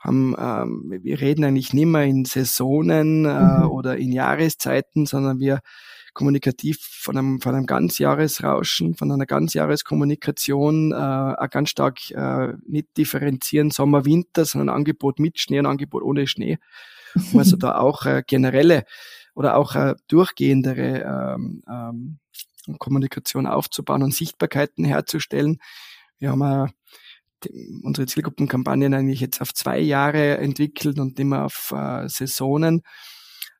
[0.00, 3.70] haben, ähm, wir reden eigentlich nicht mehr in Saisonen äh, mhm.
[3.70, 5.60] oder in Jahreszeiten, sondern wir
[6.14, 12.96] kommunikativ von einem, von einem Ganzjahresrauschen, von einer Ganzjahreskommunikation, äh, auch ganz stark äh, nicht
[12.96, 16.58] differenzieren Sommer, Winter, sondern Angebot mit Schnee und Angebot ohne Schnee.
[17.32, 18.84] Um also da auch äh, generelle
[19.38, 22.18] oder auch äh, durchgehendere ähm, ähm,
[22.78, 25.60] Kommunikation aufzubauen und Sichtbarkeiten herzustellen.
[26.18, 26.66] Wir haben äh,
[27.44, 32.82] die, unsere Zielgruppenkampagnen eigentlich jetzt auf zwei Jahre entwickelt und immer auf äh, Saisonen.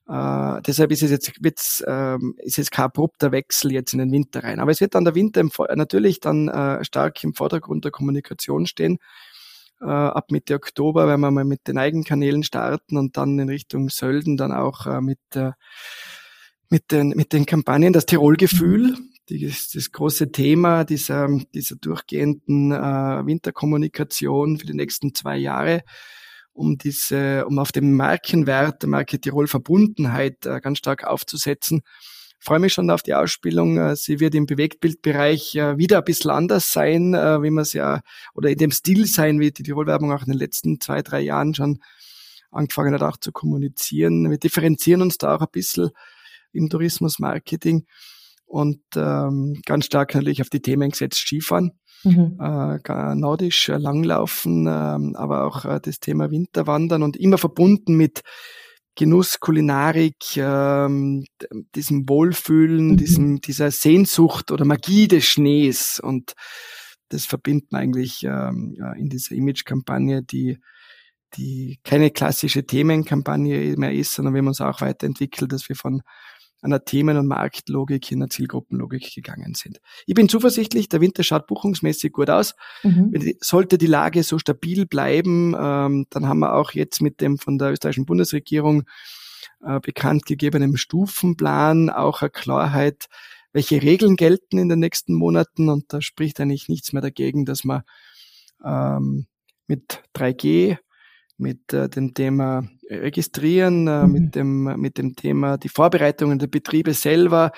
[0.08, 4.10] Äh, deshalb ist es jetzt, wird's, ähm, ist es kein abrupter Wechsel jetzt in den
[4.10, 4.58] Winter rein.
[4.58, 8.66] Aber es wird dann der Winter im, natürlich dann äh, stark im Vordergrund der Kommunikation
[8.66, 8.98] stehen.
[9.80, 13.90] Äh, ab Mitte Oktober werden wir mal mit den Eigenkanälen starten und dann in Richtung
[13.90, 15.52] Sölden dann auch äh, mit, äh,
[16.68, 17.92] mit, den, mit den Kampagnen.
[17.92, 18.96] Das Tirolgefühl,
[19.28, 25.82] das, das große Thema dieser, dieser durchgehenden Winterkommunikation für die nächsten zwei Jahre
[26.54, 31.82] um diese, um auf den Markenwert der Marke Tirol Verbundenheit ganz stark aufzusetzen.
[32.40, 33.78] Ich freue mich schon auf die Ausspielung.
[33.78, 37.72] Äh, sie wird im Bewegtbildbereich äh, wieder ein bisschen anders sein, äh, wie man es
[37.72, 38.00] ja,
[38.34, 41.54] oder in dem Stil sein, wie die Tirol-Werbung auch in den letzten zwei, drei Jahren
[41.54, 41.80] schon
[42.50, 44.30] angefangen hat, auch zu kommunizieren.
[44.30, 45.90] Wir differenzieren uns da auch ein bisschen
[46.52, 47.86] im Tourismus-Marketing
[48.46, 51.72] und ähm, ganz stark natürlich auf die Themen gesetzt Skifahren
[52.04, 52.38] mhm.
[52.40, 58.22] äh, nordisch langlaufen, äh, aber auch äh, das Thema Winterwandern und immer verbunden mit
[58.98, 61.24] Genuss, Kulinarik, ähm,
[61.76, 62.96] diesem Wohlfühlen, mhm.
[62.96, 66.00] diesem, dieser Sehnsucht oder Magie des Schnees.
[66.00, 66.32] Und
[67.08, 70.58] das verbinden eigentlich ähm, in dieser Image-Kampagne, die,
[71.34, 76.02] die keine klassische Themenkampagne mehr ist, sondern wir haben uns auch weiterentwickelt, dass wir von
[76.60, 79.80] einer Themen- und Marktlogik in einer Zielgruppenlogik gegangen sind.
[80.06, 82.54] Ich bin zuversichtlich, der Winter schaut buchungsmäßig gut aus.
[82.82, 83.12] Mhm.
[83.40, 87.58] Sollte die Lage so stabil bleiben, ähm, dann haben wir auch jetzt mit dem von
[87.58, 88.84] der österreichischen Bundesregierung
[89.62, 93.06] äh, bekannt gegebenen Stufenplan auch eine Klarheit,
[93.52, 95.68] welche Regeln gelten in den nächsten Monaten.
[95.68, 97.82] Und da spricht eigentlich nichts mehr dagegen, dass man
[98.64, 99.26] ähm,
[99.66, 100.78] mit 3G
[101.38, 104.12] mit äh, dem Thema Registrieren, äh, mhm.
[104.12, 107.52] mit dem mit dem Thema die Vorbereitungen der Betriebe selber,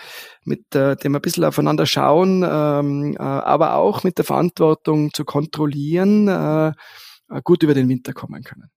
[0.45, 5.25] mit äh, dem ein bisschen aufeinander schauen, ähm, äh, aber auch mit der Verantwortung zu
[5.25, 6.73] kontrollieren, äh, äh
[7.43, 8.71] gut über den Winter kommen können.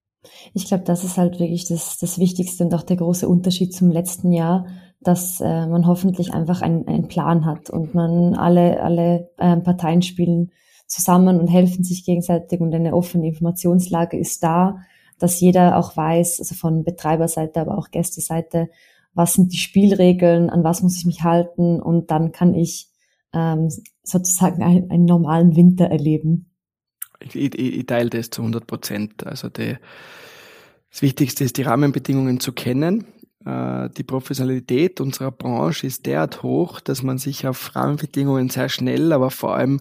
[0.54, 3.92] Ich glaube, das ist halt wirklich das, das Wichtigste und auch der große Unterschied zum
[3.92, 4.68] letzten Jahr,
[5.02, 10.02] dass äh, man hoffentlich einfach einen, einen Plan hat und man alle, alle äh, Parteien
[10.02, 10.52] spielen
[10.88, 14.78] zusammen und helfen sich gegenseitig und eine offene Informationslage ist da
[15.20, 18.70] dass jeder auch weiß, also von Betreiberseite, aber auch Gästeseite,
[19.14, 22.90] was sind die Spielregeln, an was muss ich mich halten und dann kann ich
[23.34, 23.70] ähm,
[24.04, 26.52] sozusagen einen, einen normalen Winter erleben.
[27.20, 29.26] Ich, ich, ich teile das zu 100 Prozent.
[29.26, 29.78] Also die,
[30.90, 33.06] das Wichtigste ist, die Rahmenbedingungen zu kennen.
[33.46, 39.12] Äh, die Professionalität unserer Branche ist derart hoch, dass man sich auf Rahmenbedingungen sehr schnell,
[39.12, 39.80] aber vor allem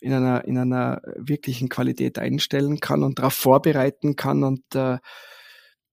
[0.00, 4.42] in einer, in einer wirklichen Qualität einstellen kann und darauf vorbereiten kann.
[4.42, 4.98] Und äh,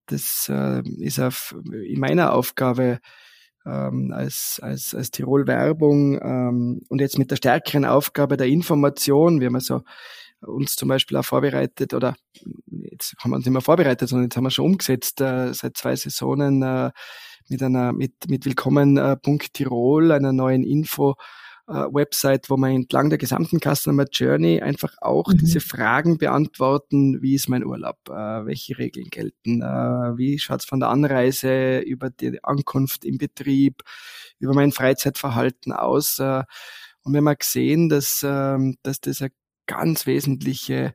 [0.06, 2.98] das äh, ist auf, in meiner Aufgabe
[3.66, 9.40] ähm, als, als, als Tirol Werbung ähm, und jetzt mit der stärkeren Aufgabe der Information.
[9.40, 9.82] Wir haben also
[10.42, 12.16] uns zum Beispiel auch vorbereitet oder
[12.66, 15.76] jetzt haben wir uns nicht mehr vorbereitet, sondern jetzt haben wir schon umgesetzt äh, seit
[15.76, 16.90] zwei Saisonen äh,
[17.48, 21.16] mit einer mit mit Willkommen.tirol, einer neuen Info
[21.70, 25.38] äh, Website, wo man entlang der gesamten Customer Journey einfach auch mhm.
[25.38, 30.80] diese Fragen beantworten, wie ist mein Urlaub, äh, welche Regeln gelten, äh, wie schaut's von
[30.80, 33.82] der Anreise über die Ankunft im Betrieb,
[34.38, 36.18] über mein Freizeitverhalten aus.
[36.18, 36.42] Äh,
[37.02, 39.30] und wir haben gesehen, dass, äh, dass das eine
[39.70, 40.94] ganz wesentliche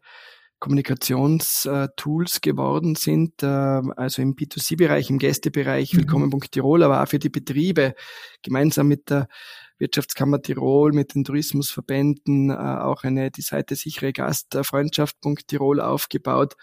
[0.59, 5.99] Kommunikationstools geworden sind, äh, also im B2C-Bereich, im Gästebereich, mhm.
[5.99, 7.95] Willkommen.tirol, aber auch für die Betriebe,
[8.41, 9.29] gemeinsam mit der
[9.77, 16.55] Wirtschaftskammer Tirol, mit den Tourismusverbänden, äh, auch eine, die Seite sichere Gastfreundschaft.tirol aufgebaut,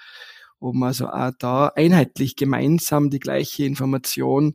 [0.59, 4.55] um also auch da einheitlich gemeinsam die gleiche Information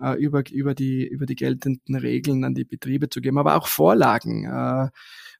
[0.00, 3.66] äh, über, über, die, über die geltenden Regeln an die Betriebe zu geben, aber auch
[3.66, 4.88] Vorlagen, äh,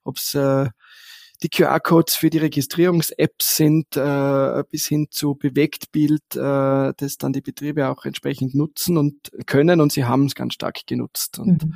[0.04, 0.68] ob es äh,
[1.42, 7.40] die QR-Codes für die Registrierungs-Apps sind, äh, bis hin zu Bewegtbild, äh, das dann die
[7.40, 11.38] Betriebe auch entsprechend nutzen und können und sie haben es ganz stark genutzt.
[11.38, 11.74] Und mhm.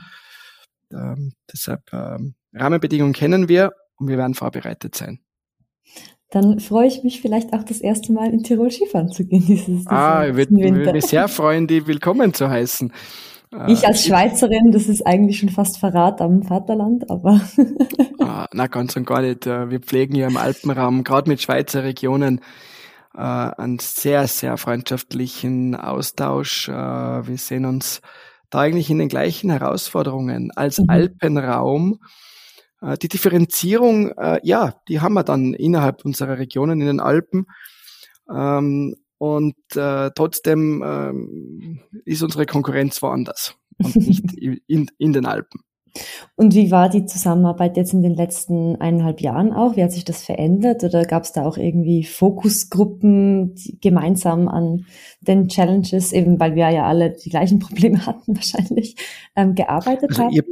[0.92, 5.20] Ähm, deshalb ähm, Rahmenbedingungen kennen wir und wir werden vorbereitet sein.
[6.30, 9.86] Dann freue ich mich vielleicht auch das erste Mal in Tirol Skifahren zu gehen dieses,
[9.86, 10.54] Ah, ich würde
[10.92, 12.92] mich sehr freuen, die willkommen zu heißen.
[13.66, 17.40] Ich als Schweizerin, das ist eigentlich schon fast Verrat am Vaterland, aber.
[18.20, 19.44] ah, na, ganz und gar nicht.
[19.46, 22.40] Äh, wir pflegen ja im Alpenraum, gerade mit Schweizer Regionen,
[23.12, 26.68] äh, einen sehr, sehr freundschaftlichen Austausch.
[26.68, 28.02] Äh, wir sehen uns
[28.50, 30.86] da eigentlich in den gleichen Herausforderungen als mhm.
[30.88, 31.98] Alpenraum.
[32.80, 37.46] Äh, die Differenzierung, äh, ja, die haben wir dann innerhalb unserer Regionen in den Alpen.
[39.20, 44.32] Und äh, trotzdem ähm, ist unsere Konkurrenz woanders und nicht
[44.66, 45.60] in, in den Alpen.
[46.36, 49.76] Und wie war die Zusammenarbeit jetzt in den letzten eineinhalb Jahren auch?
[49.76, 50.84] Wie hat sich das verändert?
[50.84, 54.86] Oder gab es da auch irgendwie Fokusgruppen gemeinsam an
[55.20, 58.96] den Challenges, eben weil wir ja alle die gleichen Probleme hatten wahrscheinlich,
[59.36, 60.32] ähm, gearbeitet also haben?
[60.32, 60.44] Ihr,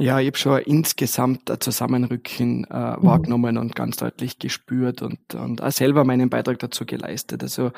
[0.00, 3.02] ja, ich habe schon insgesamt ein Zusammenrücken äh, mhm.
[3.02, 7.42] wahrgenommen und ganz deutlich gespürt und, und auch selber meinen Beitrag dazu geleistet.
[7.42, 7.70] Also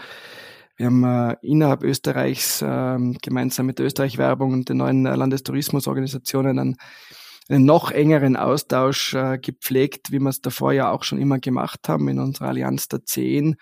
[0.77, 6.59] wir haben äh, innerhalb Österreichs äh, gemeinsam mit der Österreich-Werbung und den neuen äh, Landestourismusorganisationen
[6.59, 6.77] einen,
[7.49, 11.89] einen noch engeren Austausch äh, gepflegt, wie wir es davor ja auch schon immer gemacht
[11.89, 13.57] haben in unserer Allianz der Zehn.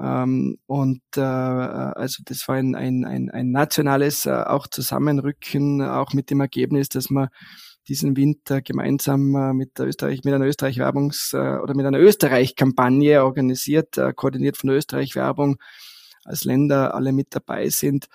[0.00, 6.12] Ähm, und äh, also das war ein, ein, ein, ein nationales äh, auch Zusammenrücken, auch
[6.12, 7.28] mit dem Ergebnis, dass man
[7.88, 13.22] diesen Winter gemeinsam äh, mit der Österreich, mit einer Österreich-Werbungs- äh, oder mit einer Österreich-Kampagne
[13.22, 15.58] organisiert, äh, koordiniert von der Österreich-Werbung,
[16.24, 18.06] als Länder alle mit dabei sind,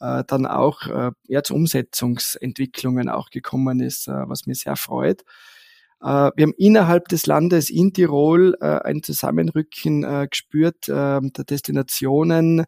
[0.00, 5.24] äh, dann auch äh, ja, zu Umsetzungsentwicklungen auch gekommen ist, äh, was mir sehr freut.
[6.04, 12.64] Äh, wir haben innerhalb des Landes in Tirol äh, ein Zusammenrücken äh, gespürt der Destinationen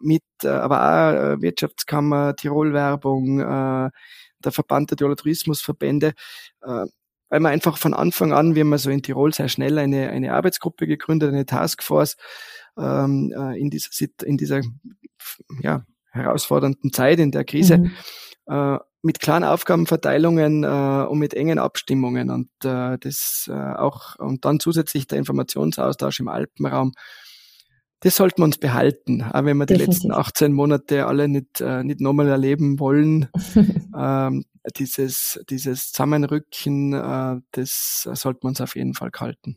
[0.00, 6.12] mit, aber auch Wirtschaftskammer, Tirol-Werbung, der Verband der Tiroler Tourismusverbände,
[6.60, 10.34] weil man einfach von Anfang an, wie man so in Tirol sehr schnell eine, eine
[10.34, 12.16] Arbeitsgruppe gegründet, eine Taskforce
[12.78, 13.88] ähm, in dieser,
[14.22, 14.60] in dieser
[15.60, 17.92] ja, herausfordernden Zeit, in der Krise, mhm.
[18.46, 24.44] äh, mit klaren Aufgabenverteilungen äh, und mit engen Abstimmungen und äh, das äh, auch und
[24.44, 26.92] dann zusätzlich der Informationsaustausch im Alpenraum.
[28.00, 30.02] Das sollten wir uns behalten, auch wenn wir Definitiv.
[30.02, 33.28] die letzten 18 Monate alle nicht, äh, nicht nochmal erleben wollen.
[33.96, 34.44] ähm,
[34.76, 39.56] dieses, dieses Zusammenrücken, äh, das sollten wir uns auf jeden Fall halten.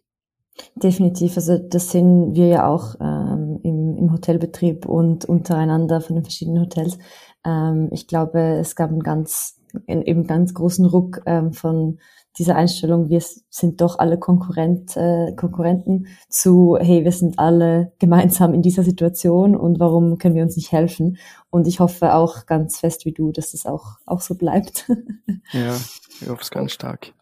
[0.76, 6.24] Definitiv, also das sehen wir ja auch ähm, im, im Hotelbetrieb und untereinander von den
[6.24, 6.98] verschiedenen Hotels.
[7.46, 12.00] Ähm, ich glaube, es gab einen ganz, einen eben ganz großen Ruck ähm, von
[12.38, 18.54] dieser Einstellung, wir sind doch alle Konkurrent, äh, Konkurrenten zu, hey, wir sind alle gemeinsam
[18.54, 21.18] in dieser Situation und warum können wir uns nicht helfen?
[21.50, 24.90] Und ich hoffe auch ganz fest wie du, dass es auch, auch so bleibt.
[25.52, 25.76] ja,
[26.22, 27.14] ich hoffe es ganz stark.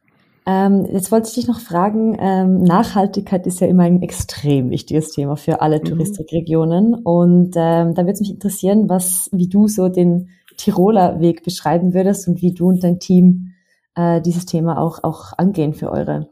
[0.49, 5.11] Ähm, jetzt wollte ich dich noch fragen, ähm, Nachhaltigkeit ist ja immer ein extrem wichtiges
[5.11, 5.83] Thema für alle mhm.
[5.83, 6.95] Touristikregionen.
[6.95, 11.93] Und ähm, da würde es mich interessieren, was, wie du so den Tiroler Weg beschreiben
[11.93, 13.53] würdest und wie du und dein Team
[13.93, 16.31] äh, dieses Thema auch, auch angehen für eure,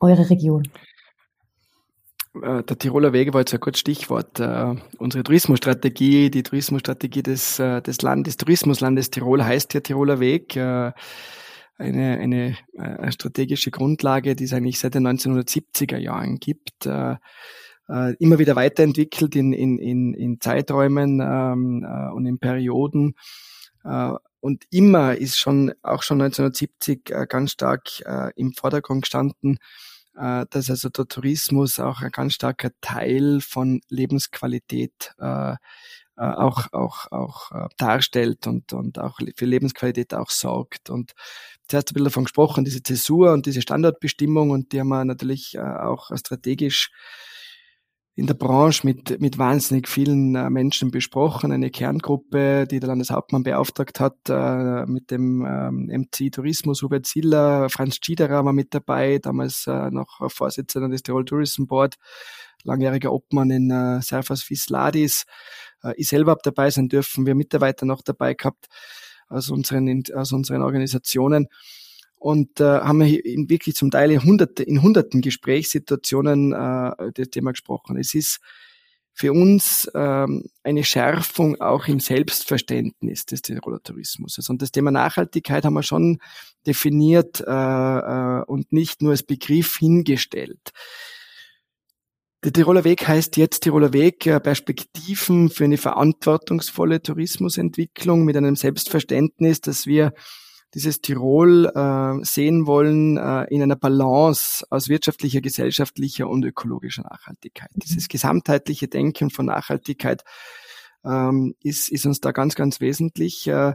[0.00, 0.62] eure Region.
[2.42, 4.40] Äh, der Tiroler Weg war jetzt ein gutes Stichwort.
[4.40, 10.56] Uh, unsere Tourismusstrategie, die Tourismusstrategie des, uh, des Landes, Tourismuslandes Tirol heißt ja Tiroler Weg.
[11.82, 17.16] Eine, eine, eine äh, strategische Grundlage, die es eigentlich seit den 1970er Jahren gibt, äh,
[17.88, 23.14] äh, immer wieder weiterentwickelt in, in, in, in Zeiträumen ähm, äh, und in Perioden.
[23.84, 29.58] Äh, und immer ist schon, auch schon 1970 äh, ganz stark äh, im Vordergrund gestanden,
[30.14, 38.46] dass also der Tourismus auch ein ganz starker Teil von Lebensqualität auch, auch, auch darstellt
[38.46, 40.90] und, und auch für Lebensqualität auch sorgt.
[40.90, 41.12] Und
[41.68, 45.54] zuerst ein bisschen davon gesprochen, diese Zäsur und diese Standortbestimmung und die haben wir natürlich
[45.54, 46.90] äh, auch strategisch
[48.14, 51.50] in der Branche mit, mit wahnsinnig vielen äh, Menschen besprochen.
[51.50, 57.70] Eine Kerngruppe, die der Landeshauptmann beauftragt hat, äh, mit dem ähm, MC Tourismus, Hubert Ziller,
[57.70, 61.96] Franz Schiederer war mit dabei, damals noch Vorsitzender des Tirol Tourism Board,
[62.64, 65.24] langjähriger Obmann in äh, Servas Visladis.
[65.96, 68.68] Ich selber habe dabei sein dürfen, wir Mitarbeiter noch dabei gehabt
[69.32, 71.48] aus unseren, aus unseren Organisationen
[72.22, 77.30] und äh, haben wir in wirklich zum Teil in, hunderte, in hunderten Gesprächssituationen äh, das
[77.30, 77.96] Thema gesprochen.
[77.96, 78.40] Es ist
[79.12, 84.38] für uns ähm, eine Schärfung auch im Selbstverständnis des Tiroler Tourismus.
[84.38, 86.18] Also, und das Thema Nachhaltigkeit haben wir schon
[86.66, 90.72] definiert äh, äh, und nicht nur als Begriff hingestellt.
[92.44, 98.56] Der Tiroler Weg heißt jetzt Tiroler Weg äh, Perspektiven für eine verantwortungsvolle Tourismusentwicklung mit einem
[98.56, 100.12] Selbstverständnis, dass wir
[100.74, 107.70] dieses Tirol äh, sehen wollen äh, in einer Balance aus wirtschaftlicher, gesellschaftlicher und ökologischer Nachhaltigkeit.
[107.76, 107.80] Mhm.
[107.80, 110.24] Dieses gesamtheitliche Denken von Nachhaltigkeit
[111.04, 113.46] ähm, ist, ist uns da ganz, ganz wesentlich.
[113.46, 113.74] Äh,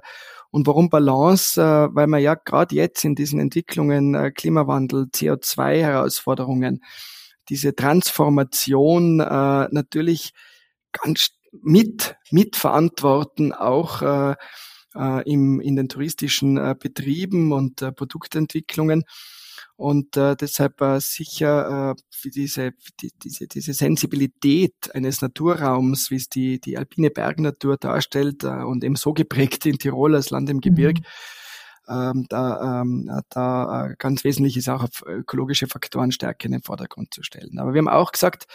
[0.51, 1.61] und warum Balance?
[1.61, 6.81] Äh, weil man ja gerade jetzt in diesen Entwicklungen äh, Klimawandel, CO2-Herausforderungen,
[7.49, 10.31] diese Transformation äh, natürlich
[10.91, 14.35] ganz mit mitverantworten, auch äh,
[14.95, 19.03] äh, im, in den touristischen äh, Betrieben und äh, Produktentwicklungen.
[19.75, 26.15] Und äh, deshalb äh, sicher äh, für diese, die, diese, diese Sensibilität eines Naturraums, wie
[26.15, 30.49] es die, die alpine Bergnatur darstellt äh, und eben so geprägt in Tirol als Land
[30.49, 31.05] im Gebirg, mhm
[31.89, 37.13] ähm, da, ähm, da äh, ganz wesentlich ist auch ökologische Faktoren stärker in den Vordergrund
[37.13, 37.59] zu stellen.
[37.59, 38.45] Aber wir haben auch gesagt,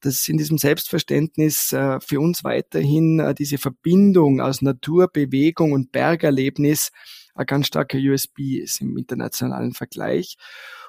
[0.00, 5.92] dass in diesem Selbstverständnis äh, für uns weiterhin äh, diese Verbindung aus Natur, Bewegung und
[5.92, 6.90] Bergerlebnis
[7.34, 10.36] ein ganz starker USB ist im internationalen Vergleich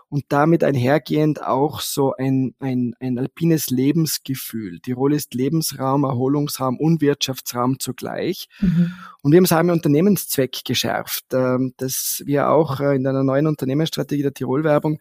[0.10, 4.80] und damit einhergehend auch so ein, ein, ein alpines Lebensgefühl.
[4.80, 8.48] Tirol ist Lebensraum, Erholungsraum und Wirtschaftsraum zugleich.
[8.60, 8.94] Mhm.
[9.22, 13.24] Und wir haben es auch im Unternehmenszweck geschärft, ähm, dass wir auch äh, in einer
[13.24, 15.00] neuen Unternehmensstrategie der Tirolwerbung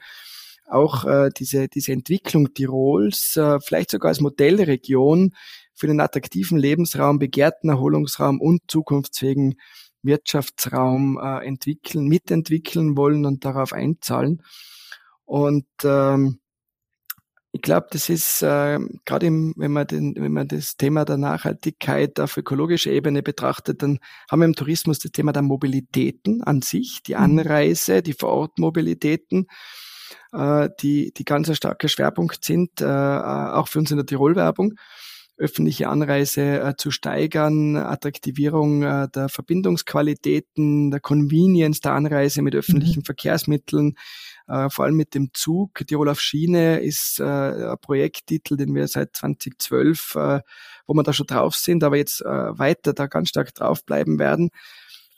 [0.67, 5.35] auch äh, diese, diese Entwicklung Tirols, äh, vielleicht sogar als Modellregion
[5.73, 9.55] für den attraktiven Lebensraum, begehrten Erholungsraum und zukunftsfähigen
[10.03, 14.43] Wirtschaftsraum äh, entwickeln, mitentwickeln wollen und darauf einzahlen.
[15.29, 16.39] Und ähm,
[17.53, 22.19] ich glaube, das ist äh, gerade wenn man den, wenn man das Thema der Nachhaltigkeit
[22.19, 23.99] auf ökologischer Ebene betrachtet, dann
[24.31, 27.21] haben wir im Tourismus das Thema der Mobilitäten an sich, die mhm.
[27.21, 29.49] Anreise, die Vorortmobilitäten,
[30.33, 34.77] äh, die die ganz ein starker Schwerpunkt sind, äh, auch für uns in der Tirolwerbung
[35.39, 43.01] öffentliche Anreise äh, zu steigern, Attraktivierung äh, der Verbindungsqualitäten, der Convenience der Anreise mit öffentlichen
[43.01, 43.05] mhm.
[43.05, 43.95] Verkehrsmitteln,
[44.49, 45.87] äh, vor allem mit dem Zug.
[45.87, 50.41] Tirol auf Schiene ist äh, ein Projekttitel, den wir seit 2012, äh,
[50.87, 54.51] wo wir da schon drauf sind, aber jetzt äh, weiter da ganz stark draufbleiben werden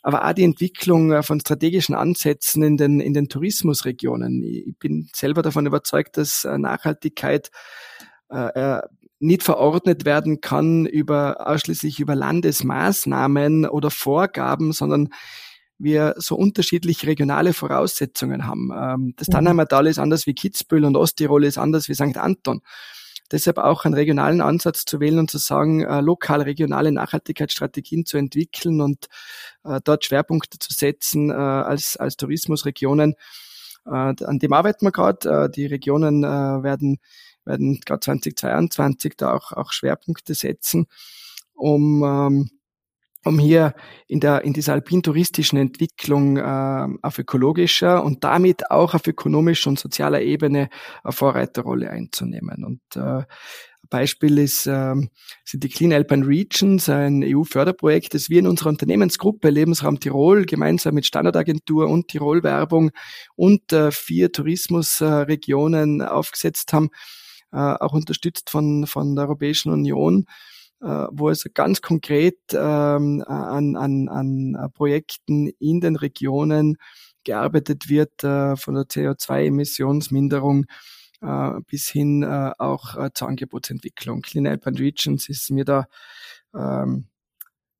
[0.03, 4.41] aber auch die Entwicklung äh, von strategischen Ansätzen in den, in den Tourismusregionen.
[4.43, 7.51] Ich bin selber davon überzeugt, dass äh, Nachhaltigkeit
[8.29, 8.81] äh,
[9.19, 15.09] nicht verordnet werden kann über ausschließlich über Landesmaßnahmen oder Vorgaben, sondern
[15.83, 18.71] wir so unterschiedlich regionale Voraussetzungen haben.
[18.75, 22.17] Ähm, das Tannheimer Tal ist anders wie Kitzbühel und Osttirol ist anders wie St.
[22.17, 22.61] Anton.
[23.31, 28.17] Deshalb auch einen regionalen Ansatz zu wählen und zu sagen, äh, lokal regionale Nachhaltigkeitsstrategien zu
[28.17, 29.07] entwickeln und
[29.63, 33.15] äh, dort Schwerpunkte zu setzen äh, als, als Tourismusregionen.
[33.83, 35.49] An dem arbeiten wir gerade.
[35.49, 36.99] Die Regionen werden
[37.45, 40.87] werden gerade 2022 da auch, auch Schwerpunkte setzen,
[41.53, 42.49] um, ähm,
[43.23, 43.73] um hier
[44.07, 49.79] in der in dieser alpin-touristischen Entwicklung äh, auf ökologischer und damit auch auf ökonomischer und
[49.79, 50.69] sozialer Ebene
[51.03, 52.63] eine Vorreiterrolle einzunehmen.
[52.63, 53.23] Und äh,
[53.91, 55.09] Beispiel ist, ähm,
[55.43, 60.95] sind die Clean Alpine Regions, ein EU-Förderprojekt, das wir in unserer Unternehmensgruppe Lebensraum Tirol gemeinsam
[60.95, 62.91] mit Standardagentur und Tirol Werbung
[63.35, 66.89] und äh, vier Tourismusregionen aufgesetzt haben,
[67.51, 73.75] äh, auch unterstützt von, von der Europäischen Union, äh, wo es ganz konkret ähm, an,
[73.75, 76.77] an, an Projekten in den Regionen
[77.23, 80.65] gearbeitet wird, äh, von der CO2-Emissionsminderung
[81.21, 84.21] äh, bis hin äh, auch äh, zur Angebotsentwicklung.
[84.21, 85.87] Clean Alpine Regions ist mir da
[86.53, 87.07] ähm,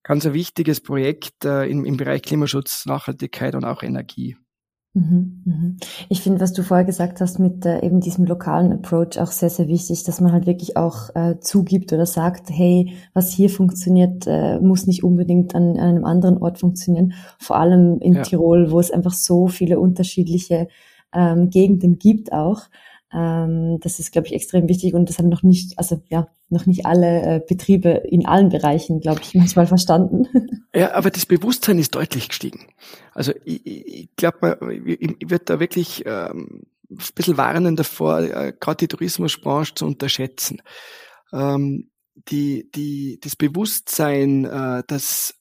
[0.03, 4.37] ganz ein wichtiges Projekt äh, im, im Bereich Klimaschutz, Nachhaltigkeit und auch Energie.
[4.93, 5.77] Mhm, mhm.
[6.09, 9.49] Ich finde, was du vorher gesagt hast mit äh, eben diesem lokalen Approach auch sehr,
[9.49, 14.25] sehr wichtig, dass man halt wirklich auch äh, zugibt oder sagt, hey, was hier funktioniert,
[14.27, 17.13] äh, muss nicht unbedingt an, an, einem anderen Ort funktionieren.
[17.39, 18.21] Vor allem in ja.
[18.23, 20.67] Tirol, wo es einfach so viele unterschiedliche
[21.13, 22.63] ähm, Gegenden gibt auch.
[23.13, 26.65] Ähm, das ist, glaube ich, extrem wichtig und das haben noch nicht, also ja, noch
[26.65, 30.27] nicht alle äh, Betriebe in allen Bereichen, glaube ich, manchmal verstanden.
[30.73, 32.67] Ja, aber das Bewusstsein ist deutlich gestiegen.
[33.13, 38.53] Also ich, ich glaube, ich, ich würde da wirklich ähm, ein bisschen warnen davor, äh,
[38.57, 40.61] gerade die Tourismusbranche zu unterschätzen.
[41.33, 41.89] Ähm,
[42.29, 45.35] die, die, das Bewusstsein, äh, dass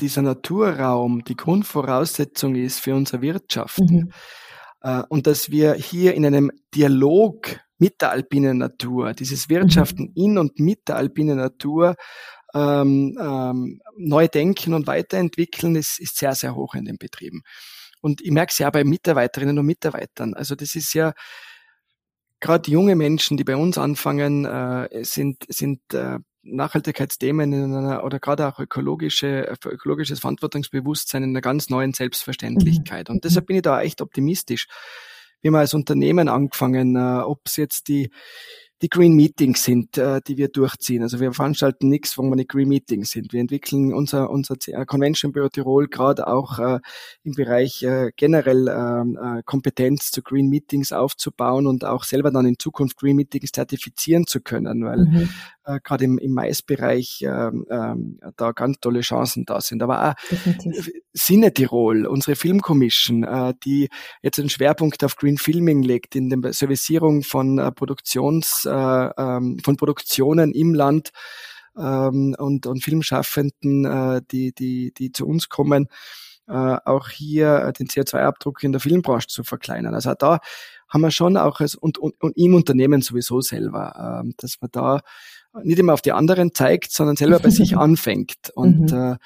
[0.00, 3.80] dieser Naturraum die Grundvoraussetzung ist für unsere Wirtschaft.
[3.80, 4.12] Mhm
[5.08, 10.12] und dass wir hier in einem Dialog mit der alpinen Natur, dieses Wirtschaften mhm.
[10.14, 11.96] in und mit der alpinen Natur
[12.54, 17.42] ähm, ähm, neu denken und weiterentwickeln, ist, ist sehr, sehr hoch in den Betrieben.
[18.02, 20.34] Und ich merke es ja bei Mitarbeiterinnen und Mitarbeitern.
[20.34, 21.12] Also das ist ja
[22.40, 28.18] gerade junge Menschen, die bei uns anfangen, äh, sind, sind äh, Nachhaltigkeitsthemen in einer, oder
[28.18, 33.08] gerade auch ökologische, ökologisches Verantwortungsbewusstsein in einer ganz neuen Selbstverständlichkeit.
[33.08, 33.16] Mhm.
[33.16, 34.66] Und deshalb bin ich da echt optimistisch.
[35.40, 38.10] Wir haben als Unternehmen angefangen, äh, ob es jetzt die
[38.82, 41.02] die Green Meetings sind, äh, die wir durchziehen.
[41.02, 43.32] Also wir veranstalten nichts, wo wir nicht Green Meetings sind.
[43.32, 46.78] Wir entwickeln unser, unser äh, Convention Büro Tirol gerade auch äh,
[47.22, 52.46] im Bereich äh, generell ähm, äh, Kompetenz zu Green Meetings aufzubauen und auch selber dann
[52.46, 55.28] in Zukunft Green Meetings zertifizieren zu können, weil mhm.
[55.76, 57.94] Äh, gerade im, im Maisbereich äh, äh,
[58.36, 59.82] da ganz tolle Chancen da sind.
[59.82, 60.90] Aber auch Definitiv.
[61.12, 63.88] Sinne Tirol, unsere Filmcommission, äh, die
[64.22, 69.58] jetzt einen Schwerpunkt auf Green Filming legt, in der Servicierung von äh, Produktions äh, ähm,
[69.64, 71.10] von Produktionen im Land
[71.76, 75.88] ähm, und, und Filmschaffenden, äh, die, die, die zu uns kommen,
[76.48, 79.94] äh, auch hier den CO2-Abdruck in der Filmbranche zu verkleinern.
[79.94, 80.40] Also da
[80.88, 84.70] haben wir schon auch als, und, und, und im Unternehmen sowieso selber, äh, dass man
[84.72, 85.00] da
[85.62, 88.50] nicht immer auf die anderen zeigt, sondern selber bei sich anfängt.
[88.54, 89.16] Und mhm.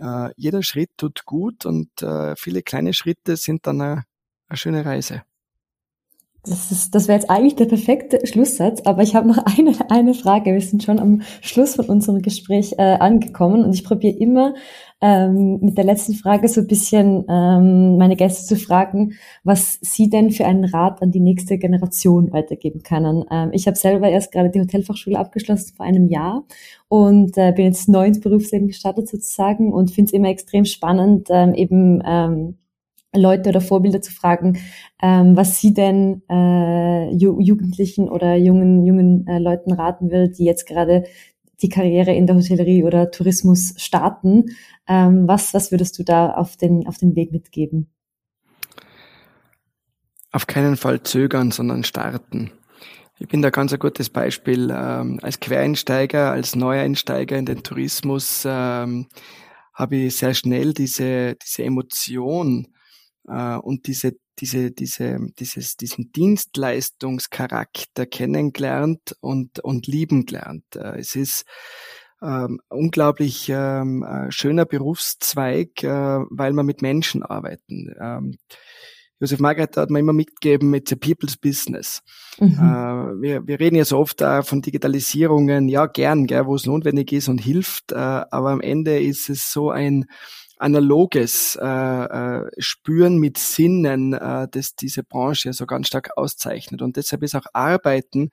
[0.00, 4.04] äh, äh, jeder Schritt tut gut und äh, viele kleine Schritte sind dann eine,
[4.48, 5.22] eine schöne Reise.
[6.42, 10.14] Das, ist, das wäre jetzt eigentlich der perfekte Schlusssatz, aber ich habe noch eine, eine
[10.14, 10.52] Frage.
[10.52, 14.54] Wir sind schon am Schluss von unserem Gespräch äh, angekommen und ich probiere immer
[15.00, 20.10] ähm, mit der letzten Frage so ein bisschen ähm, meine Gäste zu fragen, was sie
[20.10, 23.24] denn für einen Rat an die nächste Generation weitergeben können.
[23.30, 26.44] Ähm, ich habe selber erst gerade die Hotelfachschule abgeschlossen vor einem Jahr
[26.88, 31.28] und äh, bin jetzt neu ins Berufsleben gestartet sozusagen und finde es immer extrem spannend,
[31.30, 32.58] ähm, eben ähm,
[33.14, 34.58] Leute oder Vorbilder zu fragen,
[35.02, 40.44] ähm, was sie denn äh, Ju Jugendlichen oder jungen jungen äh, Leuten raten will, die
[40.44, 41.04] jetzt gerade
[41.62, 44.56] die Karriere in der Hotellerie oder Tourismus starten.
[44.88, 47.90] Ähm, was was würdest du da auf den auf den Weg mitgeben?
[50.32, 52.52] Auf keinen Fall zögern, sondern starten.
[53.18, 54.70] Ich bin da ganz ein gutes Beispiel.
[54.74, 59.08] Ähm, als Quereinsteiger, als Neueinsteiger in den Tourismus ähm,
[59.74, 62.68] habe ich sehr schnell diese, diese Emotion
[63.24, 70.64] und diese, diese, diese, dieses, diesen Dienstleistungscharakter kennengelernt und, und lieben gelernt.
[70.74, 71.44] Äh, es ist
[72.22, 75.88] ähm, unglaublich ähm, äh, schöner Berufszweig, äh,
[76.30, 77.94] weil wir mit Menschen arbeiten.
[78.00, 78.36] Ähm,
[79.20, 82.00] Josef Margaret hat mir immer mitgegeben, it's a people's business.
[82.38, 82.54] Mhm.
[82.54, 86.64] Äh, wir, wir reden ja so oft äh, von Digitalisierungen, ja gern, gell, wo es
[86.64, 90.06] notwendig ist und hilft, äh, aber am Ende ist es so ein
[90.60, 96.82] analoges äh, äh, Spüren mit Sinnen, äh, das diese Branche so ganz stark auszeichnet.
[96.82, 98.30] Und deshalb ist auch Arbeiten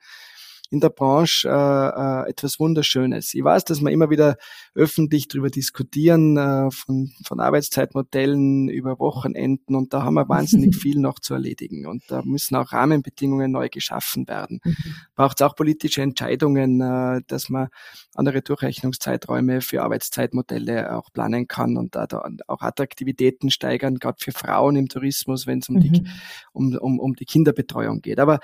[0.70, 3.32] in der Branche äh, äh, etwas Wunderschönes.
[3.32, 4.36] Ich weiß, dass wir immer wieder
[4.74, 10.98] öffentlich darüber diskutieren, äh, von, von Arbeitszeitmodellen über Wochenenden und da haben wir wahnsinnig viel
[10.98, 14.60] noch zu erledigen und da müssen auch Rahmenbedingungen neu geschaffen werden.
[14.62, 14.76] Mhm.
[15.14, 17.68] Braucht es auch politische Entscheidungen, äh, dass man
[18.14, 24.32] andere Durchrechnungszeiträume für Arbeitszeitmodelle auch planen kann und da, da auch Attraktivitäten steigern, gerade für
[24.32, 25.80] Frauen im Tourismus, wenn es um, mhm.
[25.80, 26.04] die,
[26.52, 28.20] um, um, um die Kinderbetreuung geht.
[28.20, 28.40] Aber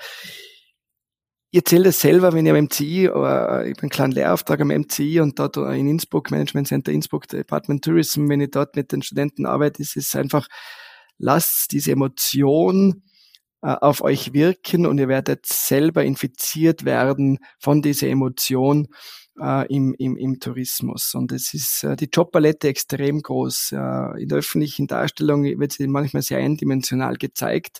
[1.55, 5.21] ich erzähle das selber, wenn ich am MCI, ich bin einen kleinen Lehrauftrag am MCI
[5.21, 9.45] und dort in Innsbruck, Management Center Innsbruck, Department Tourism, wenn ich dort mit den Studenten
[9.45, 10.49] arbeite, ist es einfach,
[11.17, 13.03] lasst diese Emotion
[13.61, 18.89] äh, auf euch wirken und ihr werdet selber infiziert werden von dieser Emotion
[19.39, 21.13] äh, im, im, im Tourismus.
[21.15, 23.71] Und es ist äh, die Jobpalette extrem groß.
[23.71, 27.79] In der öffentlichen Darstellung wird sie manchmal sehr eindimensional gezeigt.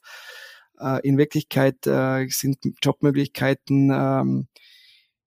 [0.80, 4.48] Äh, in Wirklichkeit äh, sind Jobmöglichkeiten ähm,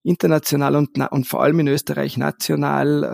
[0.02, 3.04] international und, und vor allem in Österreich national.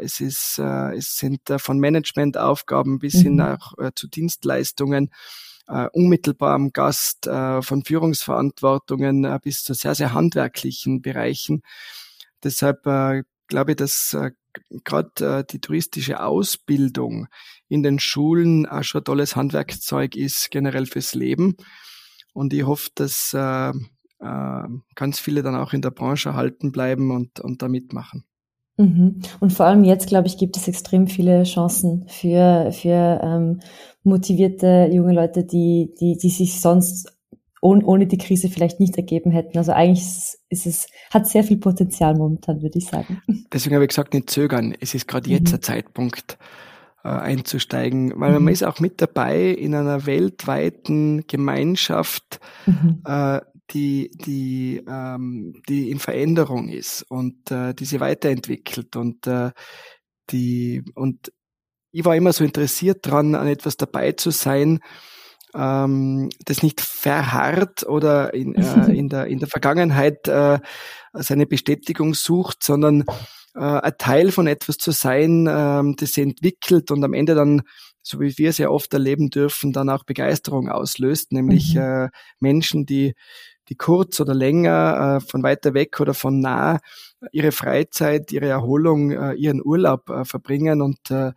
[0.00, 3.22] Äh, es, ist, äh, es sind äh, von Managementaufgaben bis mhm.
[3.22, 5.10] hin auch äh, zu Dienstleistungen
[5.68, 11.62] äh, unmittelbar am Gast, äh, von Führungsverantwortungen äh, bis zu sehr, sehr handwerklichen Bereichen.
[12.42, 14.32] Deshalb äh, glaube ich, dass äh,
[14.84, 17.28] gerade äh, die touristische Ausbildung
[17.68, 21.56] in den Schulen auch schon ein tolles Handwerkzeug ist, generell fürs Leben.
[22.34, 27.10] Und ich hoffe, dass äh, äh, ganz viele dann auch in der Branche erhalten bleiben
[27.10, 28.24] und, und da mitmachen.
[28.78, 29.20] Mhm.
[29.40, 33.60] Und vor allem jetzt, glaube ich, gibt es extrem viele Chancen für, für ähm,
[34.02, 37.12] motivierte junge Leute, die, die, die sich sonst
[37.62, 39.56] ohne, ohne die Krise vielleicht nicht ergeben hätten.
[39.56, 40.04] Also eigentlich
[40.48, 43.22] ist es, hat sehr viel Potenzial momentan, würde ich sagen.
[43.52, 44.74] Deswegen habe ich gesagt, nicht zögern.
[44.80, 45.50] Es ist gerade jetzt mhm.
[45.50, 46.38] der Zeitpunkt
[47.04, 48.44] äh, einzusteigen, weil mhm.
[48.44, 53.00] man ist auch mit dabei in einer weltweiten Gemeinschaft, mhm.
[53.06, 53.40] äh,
[53.70, 59.52] die, die, ähm, die in Veränderung ist und äh, die sich weiterentwickelt und äh,
[60.30, 61.32] die und
[61.92, 64.80] ich war immer so interessiert dran, an etwas dabei zu sein,
[65.54, 70.58] ähm, das nicht verharrt oder in, äh, in, der, in der Vergangenheit äh,
[71.12, 73.04] seine Bestätigung sucht, sondern
[73.54, 77.62] äh, ein Teil von etwas zu sein, äh, das sich entwickelt und am Ende dann,
[78.02, 81.80] so wie wir es ja oft erleben dürfen, dann auch Begeisterung auslöst, nämlich mhm.
[81.80, 82.08] äh,
[82.40, 83.14] Menschen, die
[83.68, 86.78] die kurz oder länger, äh, von weiter weg oder von nah,
[87.30, 91.32] ihre Freizeit, ihre Erholung, äh, ihren Urlaub äh, verbringen und äh,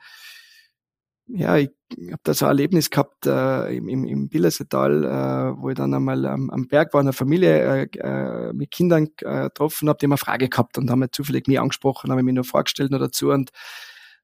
[1.28, 1.69] ja, ich
[2.11, 5.93] habe da so ein Erlebnis gehabt äh, im, im, im Billersetal, äh, wo ich dann
[5.93, 10.05] einmal am, am Berg war, eine Familie äh, äh, mit Kindern äh, getroffen habe, die
[10.05, 12.99] haben eine Frage gehabt und haben mir zufällig mich angesprochen, habe mich nur vorgestellt nur
[12.99, 13.49] dazu und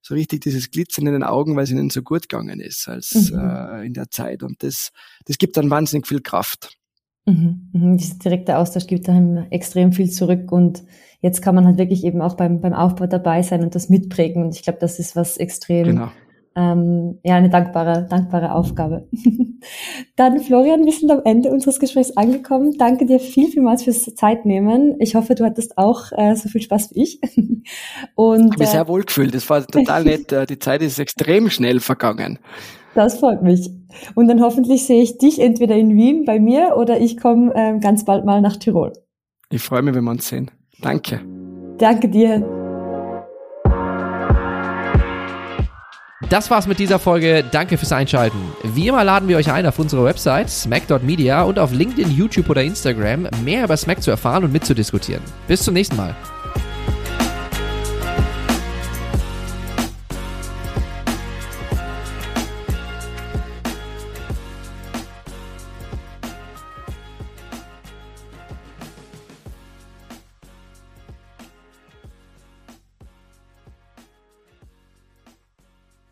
[0.04, 3.32] so richtig dieses Glitzern in den Augen, weil es ihnen so gut gegangen ist als
[3.32, 3.40] mhm.
[3.40, 4.42] äh, in der Zeit.
[4.42, 4.92] Und das,
[5.26, 6.78] das gibt dann wahnsinnig viel Kraft.
[7.26, 7.70] Mhm.
[7.72, 7.98] Mhm.
[7.98, 10.84] Dieser direkte Austausch gibt einem extrem viel zurück und
[11.22, 14.44] jetzt kann man halt wirklich eben auch beim, beim Aufbau dabei sein und das mitprägen.
[14.44, 16.12] Und ich glaube, das ist was extrem genau
[16.56, 19.08] ähm, ja, eine dankbare, dankbare Aufgabe.
[20.16, 22.76] Dann, Florian, wir sind am Ende unseres Gesprächs angekommen.
[22.78, 24.96] Danke dir viel, vielmals fürs Zeitnehmen.
[25.00, 27.22] Ich hoffe, du hattest auch äh, so viel Spaß wie ich.
[28.16, 29.34] Und, ich habe mich äh, sehr wohl gefühlt.
[29.34, 30.22] Das war total nett.
[30.32, 32.40] Äh, die Zeit ist extrem schnell vergangen.
[32.94, 33.70] Das freut mich.
[34.16, 37.80] Und dann hoffentlich sehe ich dich entweder in Wien bei mir oder ich komme ähm,
[37.80, 38.94] ganz bald mal nach Tirol.
[39.50, 40.52] Ich freue mich, wenn wir uns sehen.
[40.82, 41.22] Danke.
[41.78, 42.61] Danke dir.
[46.32, 47.44] Das war's mit dieser Folge.
[47.44, 48.38] Danke fürs Einschalten.
[48.64, 52.64] Wie immer laden wir euch ein, auf unsere Website smack.media und auf LinkedIn, YouTube oder
[52.64, 55.22] Instagram mehr über Smack zu erfahren und mitzudiskutieren.
[55.50, 56.16] Bis zum nächsten Mal.